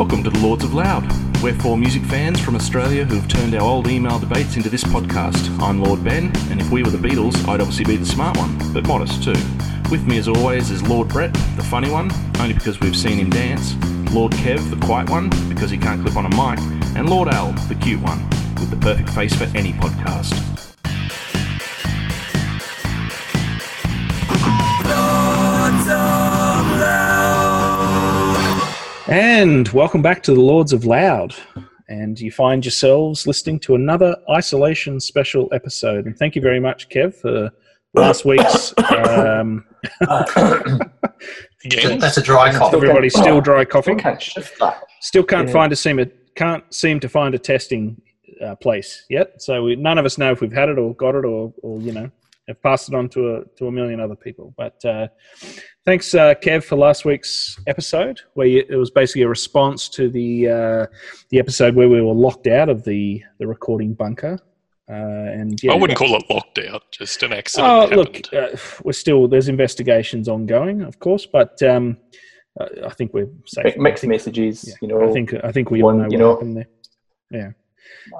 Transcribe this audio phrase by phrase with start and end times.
[0.00, 1.04] Welcome to the Lords of Loud.
[1.42, 5.60] We're four music fans from Australia who've turned our old email debates into this podcast.
[5.60, 8.56] I'm Lord Ben, and if we were the Beatles, I'd obviously be the smart one,
[8.72, 9.34] but modest too.
[9.90, 13.28] With me, as always, is Lord Brett, the funny one, only because we've seen him
[13.28, 13.74] dance,
[14.10, 16.58] Lord Kev, the quiet one, because he can't clip on a mic,
[16.96, 20.69] and Lord Al, the cute one, with the perfect face for any podcast.
[29.10, 31.34] And welcome back to the Lords of Loud.
[31.88, 36.06] And you find yourselves listening to another isolation special episode.
[36.06, 37.50] And thank you very much, Kev, for
[37.92, 38.72] last week's.
[38.78, 39.66] Um,
[41.64, 42.72] Again, That's a dry cough.
[42.72, 43.98] everybody's still dry coughing.
[43.98, 44.80] can't shift that.
[45.00, 45.98] Still can't find a seem
[46.36, 48.00] can't seem to find a testing
[48.40, 49.42] uh, place yet.
[49.42, 51.80] So we, none of us know if we've had it or got it or, or
[51.80, 52.12] you know
[52.50, 54.52] have passed it on to a to a million other people.
[54.56, 55.08] But uh,
[55.84, 60.08] thanks, uh, Kev, for last week's episode, where you, it was basically a response to
[60.10, 60.86] the uh,
[61.30, 64.38] the episode where we were locked out of the the recording bunker.
[64.88, 64.92] Uh,
[65.40, 67.96] and yeah, I wouldn't call it locked out, just an accident Oh, happened.
[68.32, 71.96] look, uh, we're still there's investigations ongoing, of course, but um,
[72.84, 73.76] I think we're safe.
[73.76, 75.08] Mi- Mixed messages, yeah, you know.
[75.08, 76.66] I think I think we all know what you know- happened there.
[77.30, 77.50] Yeah.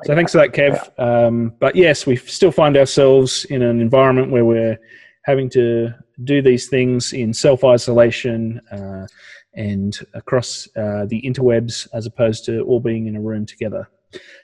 [0.04, 0.98] So thanks for that, Kev.
[0.98, 4.78] Um, but yes, we still find ourselves in an environment where we're
[5.24, 5.92] having to
[6.24, 9.06] do these things in self isolation uh,
[9.54, 13.88] and across uh, the interwebs, as opposed to all being in a room together.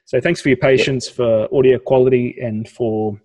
[0.05, 3.21] So thanks for your patience for audio quality and for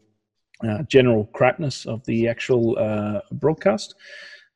[0.68, 3.96] uh, general crapness of the actual uh, broadcast.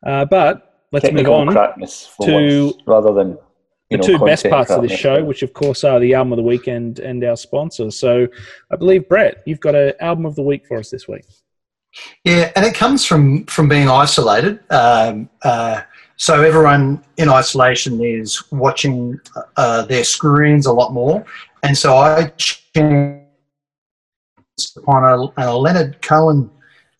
[0.06, 3.38] Uh, but let's move on crapness for to once, rather than
[3.90, 6.34] the you know, two best parts of this show, which of course are the album
[6.34, 7.92] of the week and, and our sponsor.
[7.92, 8.28] So
[8.72, 11.24] I believe Brett, you've got an album of the week for us this week.
[12.24, 14.60] Yeah, and it comes from from being isolated.
[14.70, 15.82] Um, uh,
[16.18, 19.20] so everyone in isolation is watching
[19.56, 21.24] uh, their screens a lot more,
[21.64, 23.22] and so I chanced
[24.78, 25.04] upon
[25.38, 26.50] a, a Leonard Cohen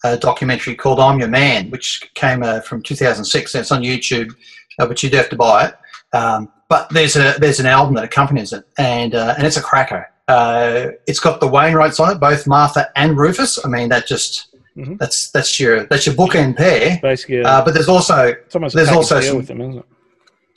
[0.06, 3.56] uh, documentary called "I'm Your Man," which came uh, from 2006.
[3.56, 4.34] And it's on YouTube,
[4.80, 5.76] uh, but you do have to buy it.
[6.16, 9.62] Um, but there's a there's an album that accompanies it, and uh, and it's a
[9.62, 10.08] cracker.
[10.28, 13.64] Uh, it's got the Wainwrights on it, both Martha and Rufus.
[13.64, 14.98] I mean, that just Mhm.
[14.98, 17.00] that's that's your that's your bookend pair.
[17.02, 19.86] Basically, uh, Uh, but there's also it's there's also deal some- with them, isn't it?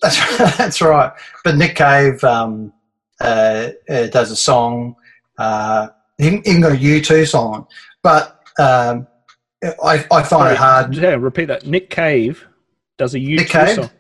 [0.02, 1.12] that's that's right.
[1.44, 2.72] But Nick Cave um,
[3.20, 4.96] uh, uh, does a song.
[5.36, 7.68] Uh, he, he got a U2 song,
[8.02, 9.06] but um,
[9.84, 10.96] I, I find Sorry, it hard.
[10.96, 11.64] Yeah, repeat that.
[11.66, 12.44] Nick Cave
[12.96, 13.74] does a U2 Nick Cave?
[13.76, 13.90] song.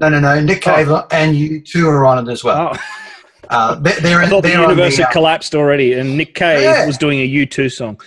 [0.00, 0.40] No, no, no.
[0.40, 2.72] Nick Cave and U2 are on it as well.
[2.74, 2.78] Oh,
[3.50, 6.16] Uh, they're, they're, I thought the they're on universe the, had uh, collapsed already, and
[6.16, 6.86] Nick Cave Yeah.
[6.86, 8.00] was doing a U2 song.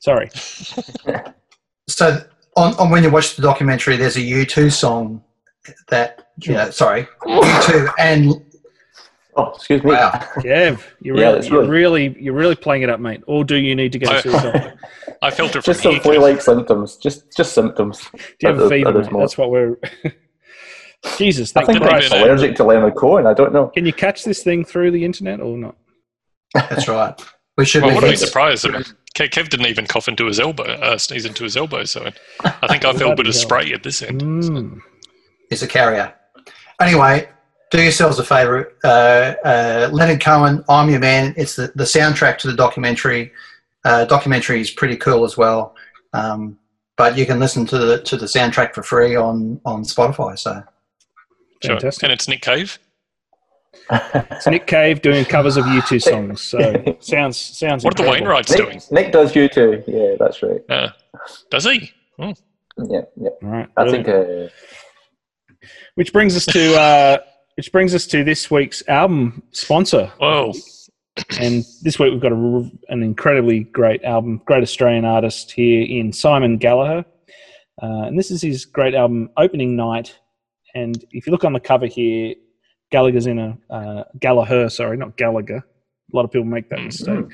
[0.00, 0.30] Sorry.
[1.88, 2.18] so
[2.56, 5.22] on, on when you watch the documentary, there's a U2 song
[5.88, 8.44] that you know, sorry, U2 and
[9.34, 9.90] Oh, excuse me.
[9.92, 10.10] wow.
[10.36, 13.22] Kev, you're, Yeah, really, you're really- really you're really playing it up, mate.
[13.26, 14.74] Or do you need to go I- see a doctor?
[15.22, 16.00] I felt it from just some here.
[16.02, 16.96] flu-like symptoms.
[16.96, 18.00] Just just symptoms.
[18.12, 18.88] Do you have a fever?
[18.90, 19.12] at this mate?
[19.12, 19.22] moment.
[19.30, 19.76] That's what we're.
[21.18, 23.26] Jesus, I think Didn't I'm allergic to Leonard Cohen.
[23.26, 23.68] I don't know.
[23.68, 25.76] Can you catch this thing through the internet or not?
[26.54, 27.20] That's right.
[27.58, 28.66] We should Well, I be wouldn't be surprised.
[28.66, 28.82] I mean,
[29.14, 31.84] Kev Kev didn't even cough into his elbow, uh, sneeze into his elbow.
[31.84, 32.10] So
[32.44, 34.22] I think I felt a bit of spray at this end.
[34.22, 34.80] Mm.
[35.50, 36.14] is a carrier.
[36.80, 37.28] Anyway,
[37.70, 38.72] do yourselves a favour.
[38.84, 41.34] Uh, uh, Leonard Cohen, I'm Your Man.
[41.36, 43.32] It's the, the soundtrack to the documentary.
[43.84, 45.74] Uh, documentary is pretty cool as well.
[46.12, 46.58] Um,
[46.96, 50.38] but you can listen to the to the soundtrack for free on on Spotify.
[50.38, 50.62] So
[51.62, 51.76] Sure.
[51.76, 52.02] Fantastic.
[52.04, 52.78] And it's Nick Cave.
[53.90, 56.40] It's Nick Cave doing covers of U2 songs.
[56.42, 57.84] So sounds sounds.
[57.84, 58.36] What are the incredible.
[58.42, 58.74] Wainwrights doing?
[58.76, 59.84] Nick, Nick does U2.
[59.86, 60.60] Yeah, that's right.
[60.68, 60.90] Uh,
[61.50, 61.90] does he?
[62.18, 62.34] Oh,
[62.88, 63.28] Yeah, yeah.
[63.42, 63.68] All right.
[63.76, 64.06] I brilliant.
[64.06, 64.50] think
[65.60, 67.18] uh, Which brings us to uh,
[67.56, 70.10] which brings us to this week's album sponsor.
[70.18, 70.52] whoa.
[71.38, 76.10] And this week we've got a, an incredibly great album, great Australian artist here in
[76.12, 77.04] Simon Gallagher.
[77.82, 80.18] Uh, and this is his great album, Opening Night.
[80.74, 82.34] And if you look on the cover here,
[82.90, 85.56] Gallagher's in a uh, Gallagher, sorry, not Gallagher.
[86.12, 87.24] A lot of people make that mistake.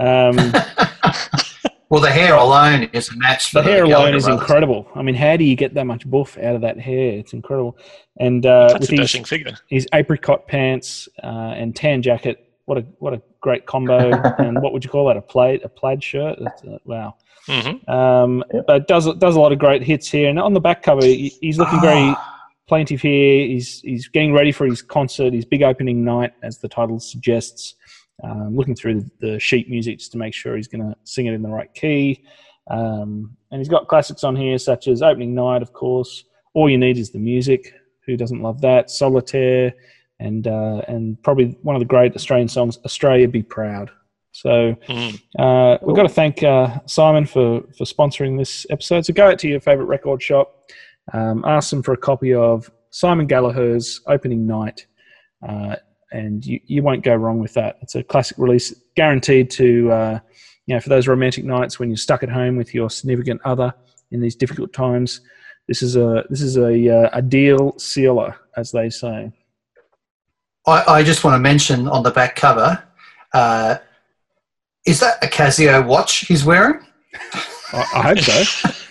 [0.00, 0.36] Um,
[1.90, 4.40] well, the hair alone is a match for the hair alone is brothers.
[4.40, 4.88] incredible.
[4.94, 7.18] I mean, how do you get that much buff out of that hair?
[7.18, 7.76] It's incredible.
[8.18, 9.52] And uh, That's with a his, figure.
[9.68, 14.10] his apricot pants uh, and tan jacket, what a what a great combo!
[14.38, 15.16] and what would you call that?
[15.16, 16.38] A plaid a plaid shirt?
[16.40, 17.16] That's, uh, wow.
[17.46, 18.64] hmm Um, Yep.
[18.66, 20.30] But does does a lot of great hits here.
[20.30, 22.14] And on the back cover, he's looking very
[22.72, 23.46] Plaintive here.
[23.46, 27.74] He's he's getting ready for his concert, his big opening night, as the title suggests.
[28.24, 31.34] Um, looking through the sheet music just to make sure he's going to sing it
[31.34, 32.24] in the right key.
[32.70, 36.24] Um, and he's got classics on here such as Opening Night, of course.
[36.54, 37.74] All you need is the music.
[38.06, 38.90] Who doesn't love that?
[38.90, 39.74] Solitaire
[40.18, 43.90] and uh, and probably one of the great Australian songs, "Australia Be Proud."
[44.32, 45.20] So Mm.
[45.38, 49.04] uh, we've got to thank uh, Simon for for sponsoring this episode.
[49.04, 50.46] So go out to your favourite record shop,
[51.12, 54.86] um, ask them for a copy of Simon Gallagher's Opening Night,
[55.46, 55.76] uh,
[56.12, 57.78] and you, you won't go wrong with that.
[57.82, 60.20] It's a classic release, guaranteed to uh,
[60.66, 63.74] you know for those romantic nights when you're stuck at home with your significant other
[64.10, 65.20] in these difficult times.
[65.68, 69.32] This is a this is a uh, a deal sealer, as they say.
[70.66, 72.82] I, I just want to mention on the back cover,
[73.32, 73.76] uh,
[74.86, 76.84] is that a Casio watch he's wearing?
[77.72, 78.70] I, I hope so.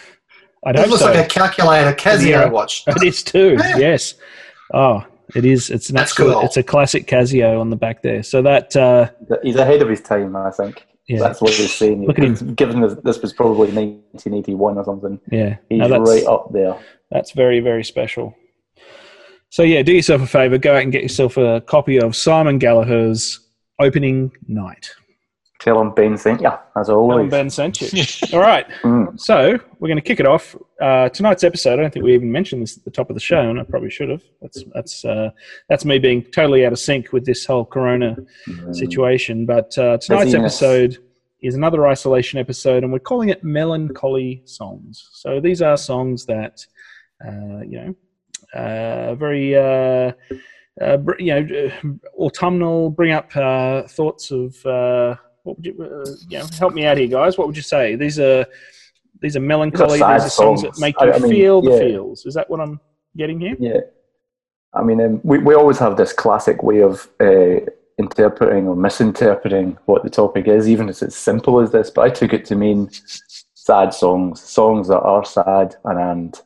[0.66, 1.12] I'd It looks so.
[1.12, 2.50] like a calculator Casio Yeah.
[2.50, 2.84] watch.
[2.88, 3.58] It is too.
[3.60, 3.78] Yeah.
[3.78, 4.16] Yes.
[4.74, 5.04] Oh,
[5.36, 5.70] it is.
[5.70, 6.34] It's an That's absolute.
[6.34, 6.42] cool.
[6.44, 8.22] It's a classic Casio on the back there.
[8.24, 8.76] So that.
[8.76, 9.10] Uh,
[9.44, 10.86] He's ahead of his time, I think.
[11.08, 11.20] yeah.
[11.20, 12.06] That's what he's saying.
[12.06, 12.54] Look at him.
[12.56, 15.58] Given this, this was probably 1981 or something, Yeah.
[15.70, 16.78] he's that's, right up there.
[17.10, 18.36] That's very very special.
[19.50, 20.58] So yeah, do yourself a favor.
[20.58, 23.40] Go out and get yourself a copy of Simon Gallagher's
[23.80, 24.92] Opening Night.
[25.62, 27.30] Tell him Ben sent you, as always.
[27.30, 28.04] Ben sent you.
[28.34, 28.68] All right.
[28.82, 29.20] Mm.
[29.20, 30.56] So we're going to kick it off.
[30.82, 31.74] Uh, tonight's episode.
[31.74, 33.64] I don't think we even mentioned this at the top of the show, and I
[33.64, 34.24] probably should have.
[34.42, 35.30] That's that's uh,
[35.70, 38.18] that's me being totally out of sync with this whole Corona
[38.72, 39.46] situation.
[39.46, 40.98] But uh, tonight's episode
[41.42, 45.10] is another isolation episode, and we're calling it melancholy songs.
[45.14, 46.66] So these are songs that
[47.24, 47.96] uh, you know,
[48.60, 50.12] uh, very uh,
[50.82, 52.90] uh, you know, autumnal.
[52.90, 55.20] Bring up uh, thoughts of.
[55.44, 57.38] What would you, uh, you know, help me out here, guys.
[57.38, 57.96] What would you say?
[57.96, 58.46] These are
[59.22, 59.94] these are melancholy.
[59.94, 60.62] These are songs, songs.
[60.62, 62.26] that make you I mean, feel the feels.
[62.26, 62.80] Is that what I'm
[63.16, 63.56] getting here?
[63.60, 63.82] Yeah.
[64.74, 67.60] I mean, um, we, we always have this classic way of uh,
[67.98, 71.90] interpreting or misinterpreting what the topic is, even if it's as simple as this.
[71.90, 72.90] But I took it to mean
[73.54, 76.42] sad songs, songs that are sad and, and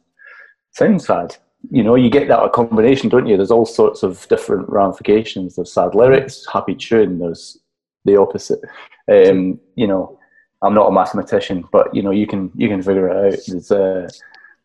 [0.72, 1.38] sound sad.
[1.72, 3.38] You know, you get that a combination, don't you?
[3.38, 5.56] There's all sorts of different ramifications.
[5.56, 7.20] There's sad lyrics, happy tune.
[7.20, 7.58] There's
[8.06, 8.60] the opposite.
[9.12, 10.20] Um, you know,
[10.64, 13.40] I'm not a mathematician, but you know, you can you can figure it out.
[13.48, 14.08] There's a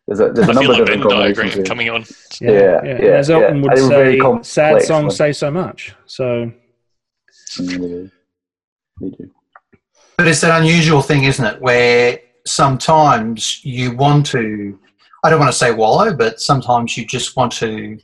[0.07, 1.37] there's a there's a I number feel of like different combinations.
[1.55, 2.05] diagram coming on.
[2.41, 3.61] Yeah, And yeah, as Elton yeah.
[3.63, 5.17] would They were say, complex sad songs ones.
[5.17, 5.95] say so much.
[6.05, 6.51] So
[7.59, 8.11] Mm, They do.
[9.01, 9.31] They do.
[10.17, 14.79] But it's that unusual thing, isn't it, where sometimes you want to,
[15.23, 17.97] I don't want to say wallow, but sometimes you just want to,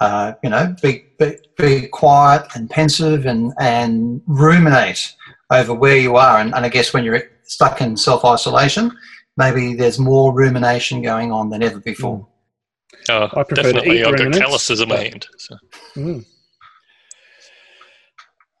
[0.00, 5.14] uh, you know, be, be, be quiet and pensive and, and ruminate
[5.50, 6.38] over where you are.
[6.38, 8.90] And, and I guess when you're stuck in self isolation,
[9.36, 12.26] maybe there's more rumination going on than ever before.
[13.08, 15.26] Uh, I prefer to definitely, eat I've got ruminants, calluses in my hand.
[15.36, 15.56] So.
[15.96, 16.24] mm.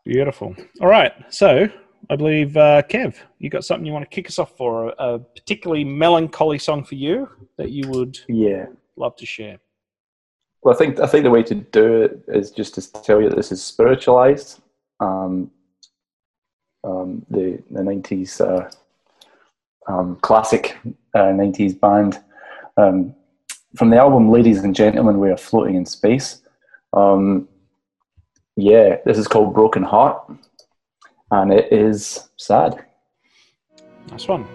[0.04, 0.54] beautiful.
[0.80, 1.12] All right.
[1.30, 1.68] So
[2.10, 5.14] I believe uh, Kev, you got something you want to kick us off for a,
[5.14, 8.66] a particularly melancholy song for you that you would Yeah.
[8.96, 9.58] love to share.
[10.64, 13.28] Well, I think I think the way to do it is just to tell you
[13.28, 14.62] that this is spiritualized.
[14.98, 15.50] Um,
[16.82, 18.70] um, the the nineties uh,
[19.86, 20.78] um, classic
[21.14, 22.18] uh, nineties band
[22.78, 23.14] um,
[23.76, 26.40] from the album "Ladies and Gentlemen, We Are Floating in Space."
[26.94, 27.46] Um,
[28.56, 30.32] yeah, this is called "Broken Heart,"
[31.30, 32.86] and it is sad.
[34.10, 34.46] Nice one.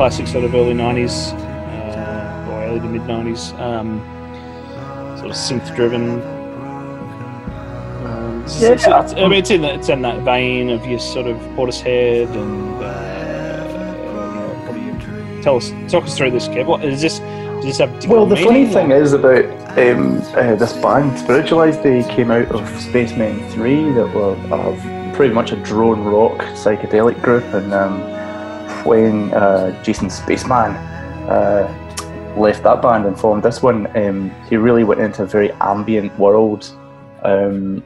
[0.00, 4.00] Classic sort of early '90s uh, or early to mid '90s, um,
[5.18, 6.22] sort of synth-driven.
[8.06, 10.98] Um, Yeah, it's, it's- I mean, it's in that, it's in that vein of your
[11.00, 12.82] sort of Portishead and.
[12.82, 12.96] Uh,
[14.74, 16.64] you- tell us, talk us through this, Kev.
[16.64, 17.18] What is this?
[17.18, 19.44] Does this have a Well, the funny meaning, thing is about
[19.76, 25.34] um, uh, this band, Spiritualized, they came out of Spacemen 3, that were uh, pretty
[25.34, 27.44] much a drone rock psychedelic group.
[27.52, 28.19] And um,
[28.84, 30.74] when uh, Jason Spaceman
[31.28, 35.52] uh, left that band and formed this one, um, he really went into a very
[35.60, 36.70] ambient world
[37.22, 37.82] um,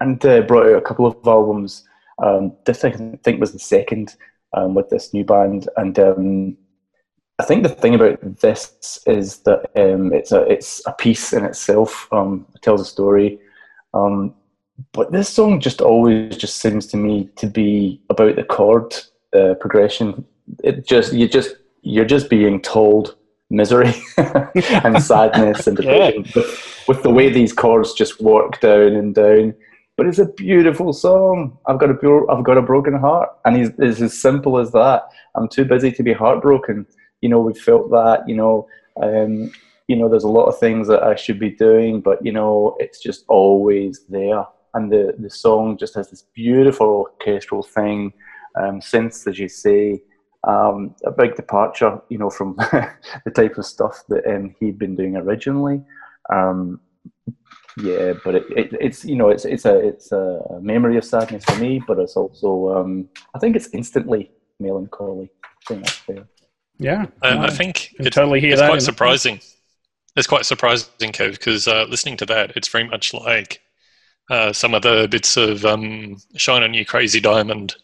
[0.00, 1.84] and uh, brought out a couple of albums.
[2.22, 4.16] Um, this, I think, was the second
[4.52, 5.68] um, with this new band.
[5.76, 6.56] And um,
[7.38, 11.44] I think the thing about this is that um, it's a it's a piece in
[11.44, 12.08] itself.
[12.12, 13.38] It tells a story,
[14.92, 18.94] but this song just always just seems to me to be about the chord
[19.36, 20.24] uh, progression.
[20.64, 23.16] It just you just you're just being told
[23.50, 26.10] misery and sadness and Yeah.
[26.10, 29.54] depression with, with the way these chords just work down and down.
[29.96, 31.58] But it's a beautiful song.
[31.66, 35.08] I've got a I've got a broken heart, and it's as simple as that.
[35.34, 36.86] I'm too busy to be heartbroken.
[37.20, 38.22] You know, we felt that.
[38.28, 38.68] You know,
[39.02, 39.50] um,
[39.88, 42.76] you know, there's a lot of things that I should be doing, but you know,
[42.78, 44.44] it's just always there.
[44.74, 48.12] And the the song just has this beautiful orchestral thing,
[48.58, 50.02] um, synths, as you say,
[50.46, 54.96] um, a big departure, you know, from the type of stuff that um, he'd been
[54.96, 55.82] doing originally.
[56.32, 56.80] Um,
[57.82, 61.44] yeah, but it, it, it's you know it's it's a it's a memory of sadness
[61.44, 65.30] for me, but it's also um, I think it's instantly melancholy.
[65.44, 66.28] I think that's fair.
[66.78, 69.40] Yeah, I, no, I think can it's, totally hear it's that quite in- surprising.
[70.16, 73.60] It's quite surprising, Kev, because uh, listening to that, it's very much like
[74.30, 77.76] uh, some of the bits of um, "Shine on You, Crazy Diamond,"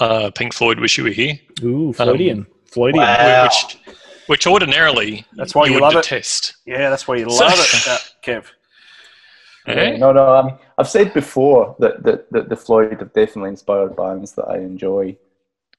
[0.00, 2.96] uh, Pink Floyd, "Wish You Were Here," Ooh, Floydian, Floydian.
[2.96, 3.44] Wow.
[3.44, 3.78] which,
[4.26, 6.02] which ordinarily That's why you would love it.
[6.02, 6.56] detest.
[6.66, 8.44] Yeah, that's why you So- love it, Kev.
[9.66, 9.96] Eh?
[9.98, 10.34] No, no.
[10.36, 14.56] Um, I've said before that, that, that the Floyd have definitely inspired bands that I
[14.56, 15.16] enjoy,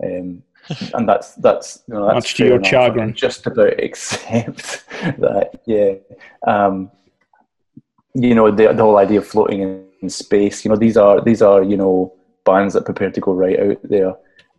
[0.04, 0.44] um,
[0.94, 3.14] and that's that's you know that's Much to your chagrin.
[3.16, 4.86] Just about accept
[5.20, 5.62] that.
[5.66, 5.94] Yeah.
[6.46, 6.92] Um,
[8.14, 10.64] you know the, the whole idea of floating in, in space.
[10.64, 12.14] You know these are these are you know
[12.46, 14.14] bands that prepare to go right out there,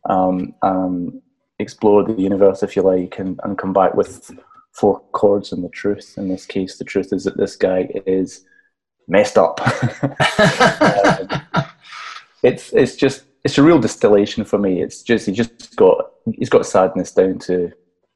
[0.08, 1.22] um, um,
[1.58, 4.30] explore the universe if you like, and, and come back with
[4.72, 6.14] four chords and the truth.
[6.16, 8.44] In this case, the truth is that this guy is
[9.08, 9.60] messed up.
[10.42, 11.64] Um,
[12.42, 14.82] it's it's just it's a real distillation for me.
[14.82, 17.72] It's just he just got he's got sadness down to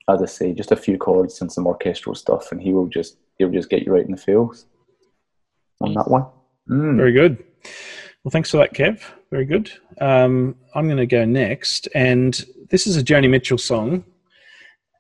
[0.09, 3.17] as I say, just a few chords and some orchestral stuff, and he will just
[3.39, 4.67] he'll just get you right in the feels
[5.81, 6.27] on that one.
[6.71, 6.97] Mm.
[6.97, 7.45] Very good.
[8.27, 9.01] Well, thanks for that, Kev.
[9.31, 9.71] Very good.
[10.01, 14.05] Um, I'm going to go next, and this is a Joni Mitchell song.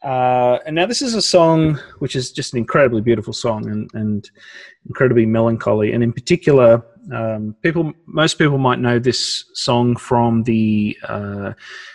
[0.01, 3.91] Uh, and now this is a song which is just an incredibly beautiful song and,
[3.95, 4.31] and
[4.87, 5.93] incredibly melancholy.
[5.93, 10.97] And in particular, um, people, most people might know this song from the.
[11.03, 11.55] Uh,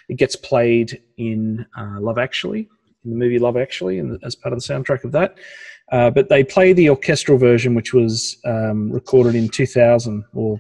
[0.10, 2.68] it gets played in uh, Love Actually,
[3.06, 5.38] in the movie Love Actually, and as part of the soundtrack of that.
[5.94, 10.60] Uh, but they play the orchestral version, which was um, recorded in 2000, or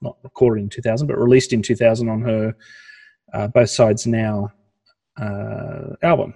[0.00, 2.56] not recorded in 2000, but released in 2000 on her
[3.32, 4.52] uh, Both Sides Now
[5.20, 6.34] uh, album.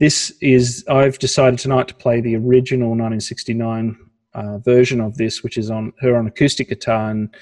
[0.00, 3.96] This is, I've decided tonight to play the original 1969
[4.34, 7.10] uh, version of this, which is on her on acoustic guitar.
[7.10, 7.34] And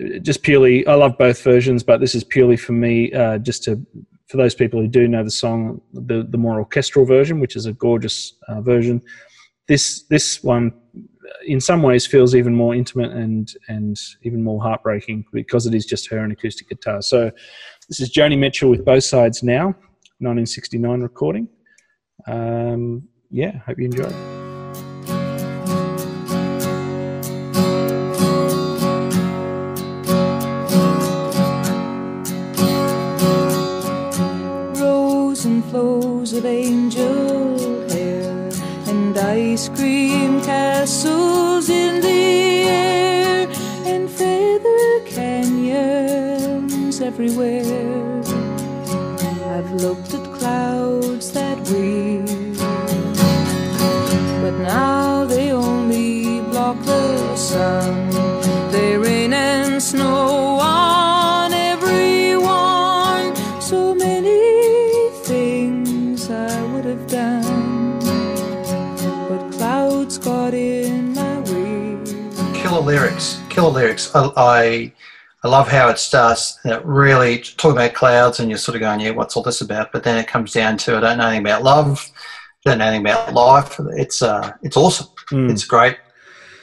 [0.00, 3.64] uh, just purely, I love both versions, but this is purely for me, uh, just
[3.64, 3.84] to,
[4.26, 7.64] for those people who do know the song, the, the more orchestral version, which is
[7.64, 9.02] a gorgeous uh, version
[9.68, 10.72] this this one
[11.46, 15.86] in some ways feels even more intimate and and even more heartbreaking because it is
[15.86, 17.02] just her and acoustic guitar.
[17.02, 17.30] So
[17.88, 19.66] this is Joni Mitchell with both sides now,
[20.18, 21.48] 1969 recording.
[22.26, 24.08] Um, yeah, hope you enjoy.
[24.10, 24.47] Rows
[74.48, 74.92] I, I
[75.44, 76.58] I love how it starts.
[76.64, 79.60] You know, really talking about clouds, and you're sort of going, "Yeah, what's all this
[79.60, 82.10] about?" But then it comes down to, "I don't know anything about love.
[82.64, 85.06] Don't know anything about life." It's uh, it's awesome.
[85.30, 85.50] Mm.
[85.50, 85.96] It's great.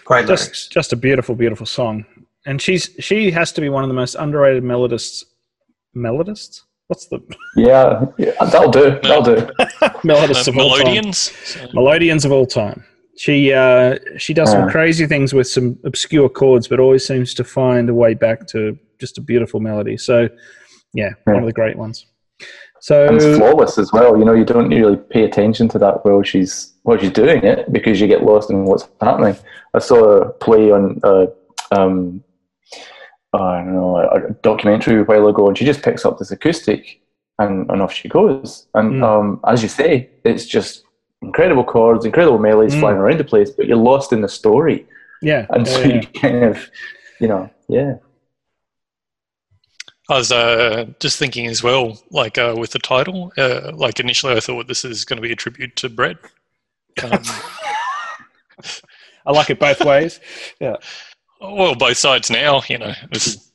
[0.03, 0.49] Great lyrics.
[0.49, 2.05] just just a beautiful, beautiful song.
[2.45, 5.23] And she's she has to be one of the most underrated melodists.
[5.95, 6.63] Melodists?
[6.87, 7.19] What's the
[7.55, 8.99] Yeah, yeah, that'll do.
[9.01, 9.49] That'll do.
[10.03, 10.79] melodists Uh, of all time?
[10.85, 11.31] Melodians.
[11.73, 12.83] Melodians of all time.
[13.17, 17.43] She uh, she does some crazy things with some obscure chords, but always seems to
[17.43, 19.97] find a way back to just a beautiful melody.
[19.97, 20.27] So,
[20.93, 22.05] yeah, one of the great ones.
[22.91, 24.17] And it's So, flawless as well.
[24.17, 27.71] You know, you don't really pay attention to that while she's while she's doing it
[27.71, 29.35] because you get lost in what's happening.
[29.73, 31.27] I saw a play on uh,
[31.71, 32.23] um,
[33.33, 36.31] I don't know a, a documentary a while ago, and she just picks up this
[36.31, 37.01] acoustic
[37.39, 38.67] and, and off she goes.
[38.75, 39.03] And Mm.
[39.03, 40.84] um, as you say, it's just
[41.25, 42.79] incredible chords, incredible melodies Mm.
[42.79, 44.85] flying around the place, but you're lost in the story,
[45.21, 45.95] yeah, and yeah, so yeah.
[45.95, 46.69] you kind of,
[47.19, 47.95] you know, yeah.
[50.09, 54.33] I was uh, just thinking as well, like uh, with the title, uh, like initially
[54.33, 56.17] I thought this is going to be a tribute to Brett.
[57.03, 57.19] Um,
[59.25, 60.19] I like it both ways.
[60.59, 60.75] Yeah.
[61.41, 62.93] well, both sides now, you know.
[63.11, 63.51] It's,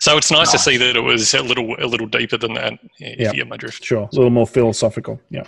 [0.00, 2.74] so it's nice, to see that it was a little a little deeper than that.
[3.00, 3.30] If Yeah.
[3.32, 3.84] you get my drift.
[3.84, 4.02] Sure.
[4.12, 5.20] A little more philosophical.
[5.28, 5.42] Yeah.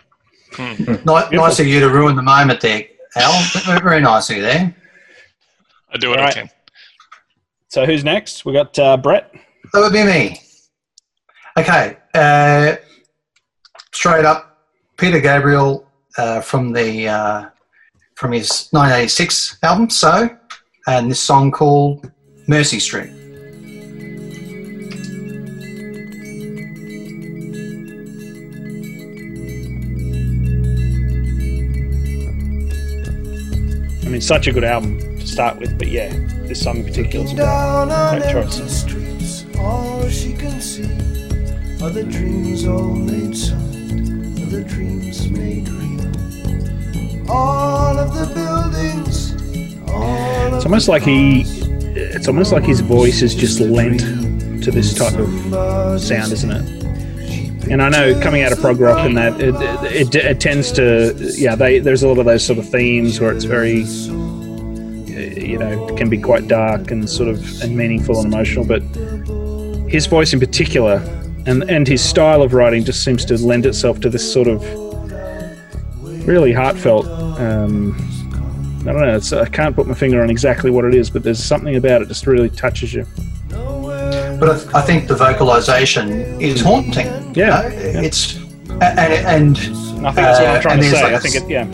[0.58, 2.84] Ni- nice of you to ruin the moment there,
[3.16, 3.42] Al.
[3.80, 4.74] Very nice of you there.
[5.92, 6.34] I do what All I right.
[6.34, 6.50] can.
[7.68, 8.44] So who's next?
[8.44, 9.32] We got uh, Brett.
[9.72, 10.40] That would be me.
[11.56, 11.96] Okay.
[12.14, 12.76] Uh,
[13.92, 14.58] straight up,
[14.96, 15.86] Peter Gabriel
[16.18, 17.46] uh, from the uh,
[18.16, 20.28] from his 1986 album, So,
[20.86, 22.10] and this song called
[22.48, 23.10] Mercy Street.
[34.10, 36.08] Mean, such a good album to start with, but yeah,
[36.42, 37.44] this song in particular is great.
[37.44, 38.80] Down on Great choice.
[38.80, 40.84] streets, all she can see
[41.82, 43.62] are the dreams all made solid,
[44.40, 47.30] are the dreams made real.
[47.30, 49.34] All of the buildings,
[49.88, 51.42] all It's almost like he.
[51.92, 54.00] It's almost like his voice is just lent
[54.62, 56.79] to this type of sound, isn't it?
[57.68, 60.72] And I know coming out of prog rock and that it, it, it, it tends
[60.72, 63.82] to yeah they there's a lot of those sort of themes where it's very
[65.50, 68.82] you know can be quite dark and sort of and meaningful and emotional but
[69.90, 70.96] his voice in particular
[71.46, 74.62] and and his style of writing just seems to lend itself to this sort of
[76.26, 77.06] really heartfelt
[77.38, 77.94] um,
[78.86, 81.42] I don't know I can't put my finger on exactly what it is but there's
[81.42, 83.06] something about it just really touches you
[84.40, 87.06] But I, I think the vocalization is haunting.
[87.06, 87.68] you Yeah, know?
[87.68, 88.00] yeah.
[88.08, 88.36] It's
[88.80, 91.34] and, and I think that's what Uh, I'm trying and to say like I think
[91.36, 91.66] it yeah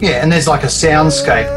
[0.00, 1.48] yeah, and there's like a soundscape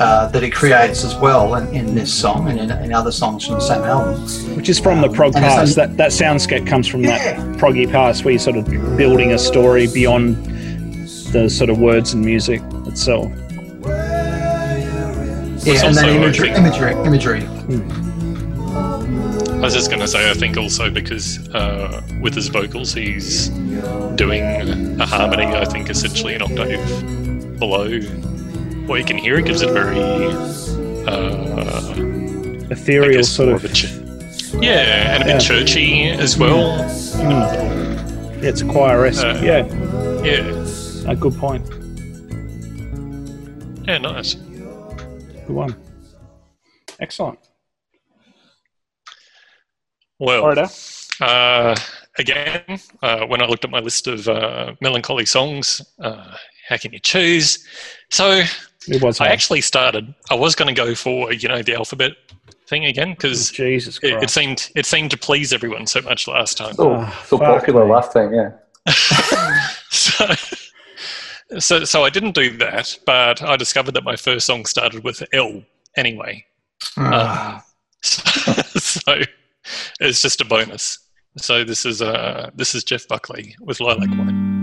[0.00, 3.44] uh, that he creates as well in, in this song and in, in other songs
[3.46, 4.20] from the same album.
[4.54, 5.74] which is from the prog And past.
[5.76, 7.18] That that soundscape comes from Yeah.
[7.18, 8.66] that proggy past, where you're sort of
[8.98, 10.36] building a story beyond
[11.32, 13.30] the sort of words and music itself.
[15.66, 17.40] Yeah, and then imagery, imagery, imagery.
[19.58, 23.48] I was just going to say, I think also because uh, with his vocals, he's
[24.14, 24.42] doing
[25.00, 28.00] a harmony, I think, essentially an octave below
[28.86, 29.36] what you can hear.
[29.38, 29.98] It gives it a very.
[31.06, 31.94] Uh,
[32.70, 33.64] Ethereal guess sort of.
[33.64, 33.90] a ch-
[34.62, 35.38] yeah, and a bit Yeah.
[35.38, 36.78] churchy as well.
[37.18, 38.00] Yeah,
[38.42, 39.24] it's a choir esque.
[39.24, 39.64] Uh, yeah,
[40.22, 41.66] Yeah, a good point.
[43.88, 44.34] yeah, nice.
[44.34, 45.74] Good one.
[47.00, 47.38] Excellent.
[50.18, 50.70] Well, All right,
[51.20, 51.76] Uh,
[52.18, 52.62] again,
[53.02, 56.34] uh, when I looked at my list of uh, melancholy songs, uh,
[56.68, 57.64] how can you choose?
[58.10, 58.42] So
[58.88, 59.20] it was.
[59.20, 59.32] I hard.
[59.32, 60.14] actually started.
[60.30, 62.12] I was going to go for you know the alphabet
[62.66, 64.24] thing again because Jesus it, Christ.
[64.24, 66.74] it seemed it seemed to please everyone so much last time.
[66.74, 67.92] So, Ah, so fuck popular me.
[67.92, 68.50] last time, yeah.
[69.90, 70.26] so,
[71.58, 75.22] so so I didn't do that, but I discovered that my first song started with
[75.32, 75.62] L
[75.96, 76.44] anyway.
[76.96, 77.60] Um,
[78.02, 79.20] so
[80.00, 80.98] it's just a bonus.
[81.36, 84.56] So this is uh this is Jeff Buckley with Lilac Wine.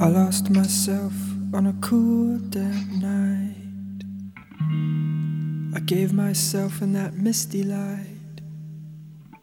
[0.00, 1.12] I lost myself
[1.52, 3.56] on a cool damp night.
[5.76, 8.06] I gave myself in that misty light.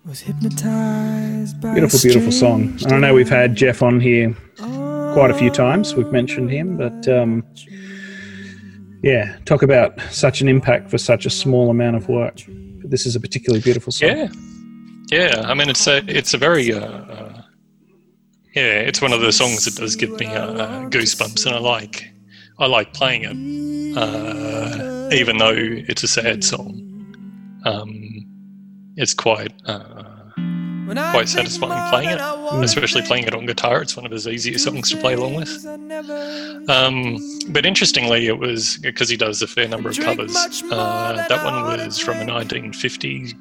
[0.06, 2.78] Was hypnotized by a Beautiful, beautiful song.
[2.84, 5.96] And I know we've had Jeff on here quite a few times.
[5.96, 7.44] We've mentioned him, but um,
[9.04, 12.42] yeah, talk about such an impact for such a small amount of work.
[12.82, 14.10] But this is a particularly beautiful song.
[14.10, 14.30] Yeah,
[15.12, 15.42] yeah.
[15.46, 17.42] I mean, it's a it's a very uh, uh,
[18.56, 18.80] yeah.
[18.82, 22.06] It's one of the songs that does give me uh, uh, goosebumps, and I like
[22.60, 26.84] I like playing it, uh, even though it's a sad song.
[27.66, 28.26] Um,
[28.96, 30.17] it's quite uh,
[30.88, 32.22] quite satisfying playing it,
[32.64, 33.82] especially playing it on guitar.
[33.82, 35.66] It's one of his easiest songs to play along with.
[36.70, 37.18] Um,
[37.50, 40.36] but interestingly, it was because he does a fair number of covers.
[40.72, 43.34] Uh, that one was from a 1950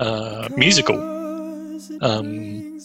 [0.00, 0.96] uh, musical,
[2.02, 2.78] um,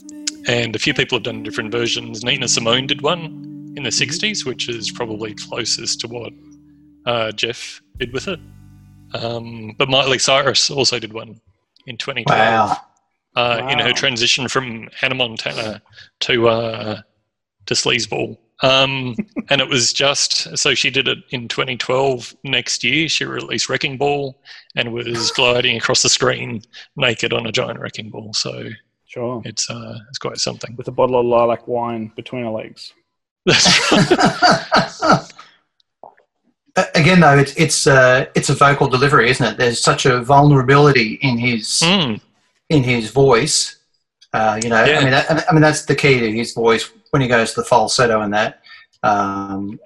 [0.48, 2.24] and a few people have done different versions.
[2.24, 6.34] Nina Simone did one in the 60s, which is probably closest to what
[7.06, 8.40] uh, Jeff did with it.
[9.14, 11.40] Um, but Miley Cyrus also did one
[11.88, 12.78] in 2012 Wow.
[13.40, 15.82] Uh, in her transition from Hannah Montana
[16.22, 17.02] to uh,
[17.68, 18.38] to Sleazeball.
[18.62, 19.16] Um,
[19.50, 22.36] and it was just so she did it in 2012.
[22.44, 24.36] Next year, she released Wrecking Ball
[24.76, 26.62] and was gliding across the screen
[26.96, 28.34] naked on a giant wrecking ball.
[28.34, 28.52] So
[29.06, 29.42] Sure.
[29.46, 30.76] it's uh, it's quite something.
[30.78, 32.94] With a bottle of lilac wine between her legs.
[33.46, 35.26] That's right.
[36.96, 39.58] again though, it's it's uh, it's a vocal delivery, isn't it?
[39.58, 42.22] There's such a vulnerability in his Mm,
[42.70, 43.78] in his voice.
[44.34, 45.00] Uh, you know, Yeah.
[45.00, 47.62] I mean, that, I mean that's the key to his voice when he goes to
[47.62, 48.62] the falsetto and that.
[49.04, 49.80] Um,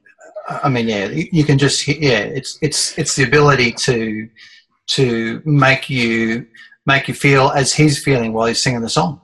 [0.49, 4.27] I mean, yeah, you you can just yeah, it's it's it's the ability to
[4.87, 6.45] to make you
[6.85, 9.21] make you feel as he's feeling while he's singing the song.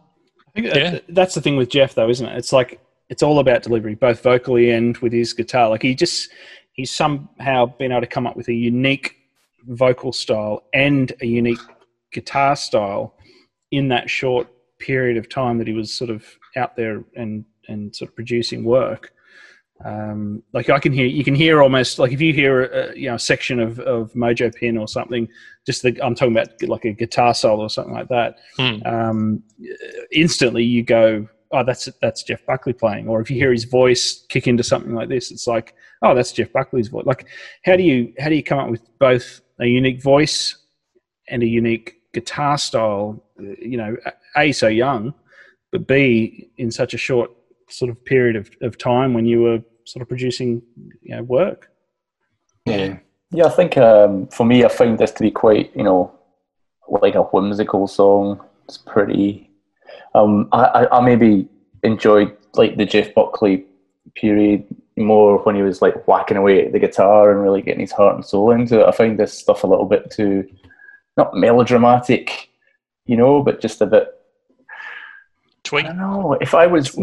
[0.47, 0.99] I think Yeah.
[1.09, 2.37] that's the thing with Jeff, though, isn't it?
[2.37, 5.67] It's like it's all about delivery, both vocally and with his guitar.
[5.69, 6.29] Like he just
[6.71, 9.15] he's somehow been able to come up with a unique
[9.67, 11.59] vocal style and a unique
[12.13, 13.15] guitar style
[13.71, 14.47] in that short
[14.79, 18.63] period of time that he was sort of out there and and sort of producing
[18.63, 19.13] work.
[19.86, 23.08] Um, like I can hear, you can hear almost like if you hear a, you
[23.08, 25.27] know a section of, of Mojo Pin or something.
[25.65, 28.39] Just the, I'm talking about like a guitar solo or something like that.
[28.58, 28.86] Hmm.
[28.86, 29.43] Um,
[30.12, 34.25] instantly, you go, "Oh, that's that's Jeff Buckley playing." Or if you hear his voice
[34.27, 37.27] kick into something like this, it's like, "Oh, that's Jeff Buckley's voice." Like,
[37.63, 40.58] how do you how do you come up with both a unique voice
[41.29, 43.23] and a unique guitar style?
[43.39, 43.97] You know,
[44.36, 45.13] a so young,
[45.71, 47.32] but b in such a short
[47.69, 50.62] sort of period of, of time when you were sort of producing
[51.02, 51.71] you know, work.
[52.65, 52.97] Yeah.
[53.32, 56.12] Yeah, I think um, for me, I find this to be quite, you know,
[56.88, 58.43] like a whimsical song.
[58.65, 59.52] It's pretty.
[60.15, 61.47] Um, I, I, I maybe
[61.84, 63.65] enjoyed like the Jeff Buckley
[64.15, 64.65] period
[64.97, 68.15] more when he was like whacking away at the guitar and really getting his heart
[68.15, 68.88] and soul into it.
[68.88, 70.49] I find this stuff a little bit too,
[71.15, 72.48] not melodramatic,
[73.09, 74.07] you know, but just a bit
[75.73, 76.37] I don't know.
[76.41, 76.97] If I was,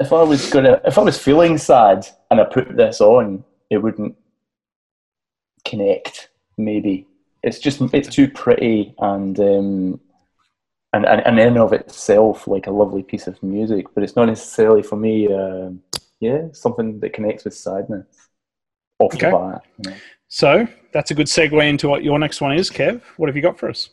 [0.00, 3.78] if I was gonna, if I was feeling sad and I put this on, it
[3.78, 4.14] wouldn't
[5.64, 6.28] connect.
[6.58, 7.06] Maybe
[7.42, 10.00] it's just it's too pretty and um,
[10.92, 14.26] and and and in of itself like a lovely piece of music, but it's not
[14.26, 15.32] necessarily for me.
[15.32, 15.82] Um,
[16.20, 18.06] yeah, something that connects with sadness
[18.98, 19.30] off Okay.
[19.30, 19.62] the bat.
[19.78, 19.96] You know?
[20.28, 23.00] So that's a good segue into what your next one is, Kev.
[23.16, 23.88] What have you got for us?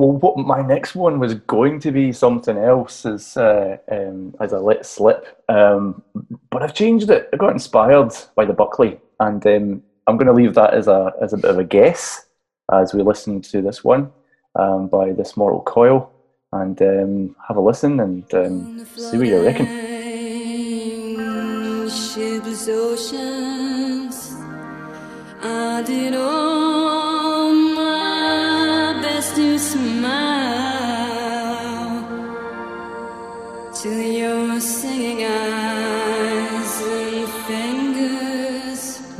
[0.00, 4.54] Well, what my next one was going to be something else as uh, um, as
[4.54, 6.02] I let slip, um,
[6.48, 7.28] but I've changed it.
[7.34, 11.12] I got inspired by the Buckley, and um, I'm going to leave that as a
[11.20, 12.24] as a bit of a guess
[12.72, 14.10] as we listen to this one
[14.54, 16.10] um, by this Mortal Coil,
[16.54, 19.66] and um, have a listen and um, see what you reckon.
[21.90, 24.32] Shipless oceans,
[25.42, 26.69] I did all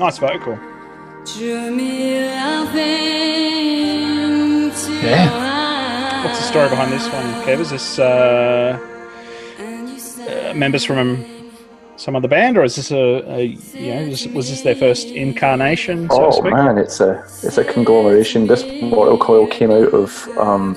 [0.00, 0.58] Nice vocal.
[1.26, 2.80] Drew me laughing
[4.70, 6.24] to Yeah.
[6.24, 7.60] What's the story behind this one, Kev?
[7.60, 8.78] Is this uh,
[9.58, 11.22] And you said, uh, members from
[11.96, 12.96] some other band, or is this a,
[13.30, 13.42] a
[13.74, 17.64] you know was, was this their first incarnation, so Oh man, it's a it's a
[17.64, 18.46] conglomeration.
[18.46, 20.76] This Mortal Coil came out of um,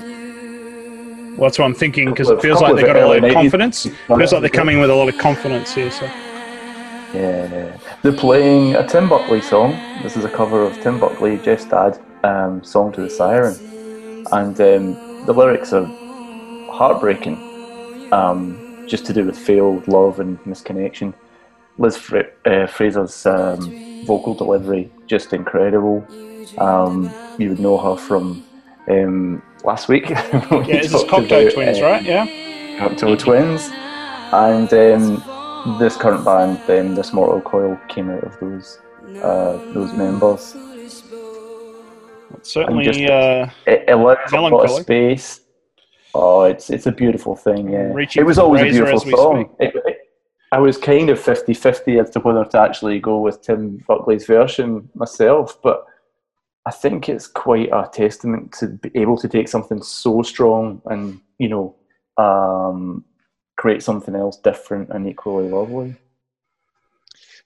[1.38, 3.16] Well, that's what I'm thinking because it feels like couple they got of a lot
[3.16, 3.86] of early 90s confidence.
[4.06, 5.90] Feels like they're coming with a lot of confidence here.
[5.90, 6.10] So
[7.14, 9.70] Yeah, they're playing a Tim Buckley song.
[10.02, 13.54] This is a cover of Tim Buckley, Jeff's dad, um, "Song to the Siren,"
[14.32, 15.86] and um, the lyrics are
[16.72, 17.36] heartbreaking,
[18.12, 21.14] um, just to do with failed love and misconnection.
[21.78, 26.04] Liz Fra- uh, Fraser's um, vocal delivery just incredible.
[26.58, 28.44] Um, you would know her from
[28.88, 30.08] um, last week.
[30.10, 32.02] yeah, talked about, Twins, uh, right?
[32.02, 32.26] Yeah.
[32.78, 33.70] Cocteau Twins,
[34.32, 35.33] and um,
[35.78, 38.78] this current band, then this Mortal Coil, came out of those
[39.22, 40.54] uh, those members.
[42.42, 45.40] Certainly, just- uh, It, it allows a lot of space.
[46.14, 47.70] Oh, it's it's a beautiful thing.
[47.70, 49.50] Yeah, Reaching it was always a beautiful song.
[49.58, 49.98] It, it-
[50.52, 54.88] I was kind of 50-50 as to whether to actually go with Tim Buckley's version
[54.94, 55.84] myself, but
[56.64, 61.20] I think it's quite a testament to be able to take something so strong and
[61.38, 61.74] you know
[62.22, 63.04] um,
[63.56, 65.94] create something else different and equally lovely.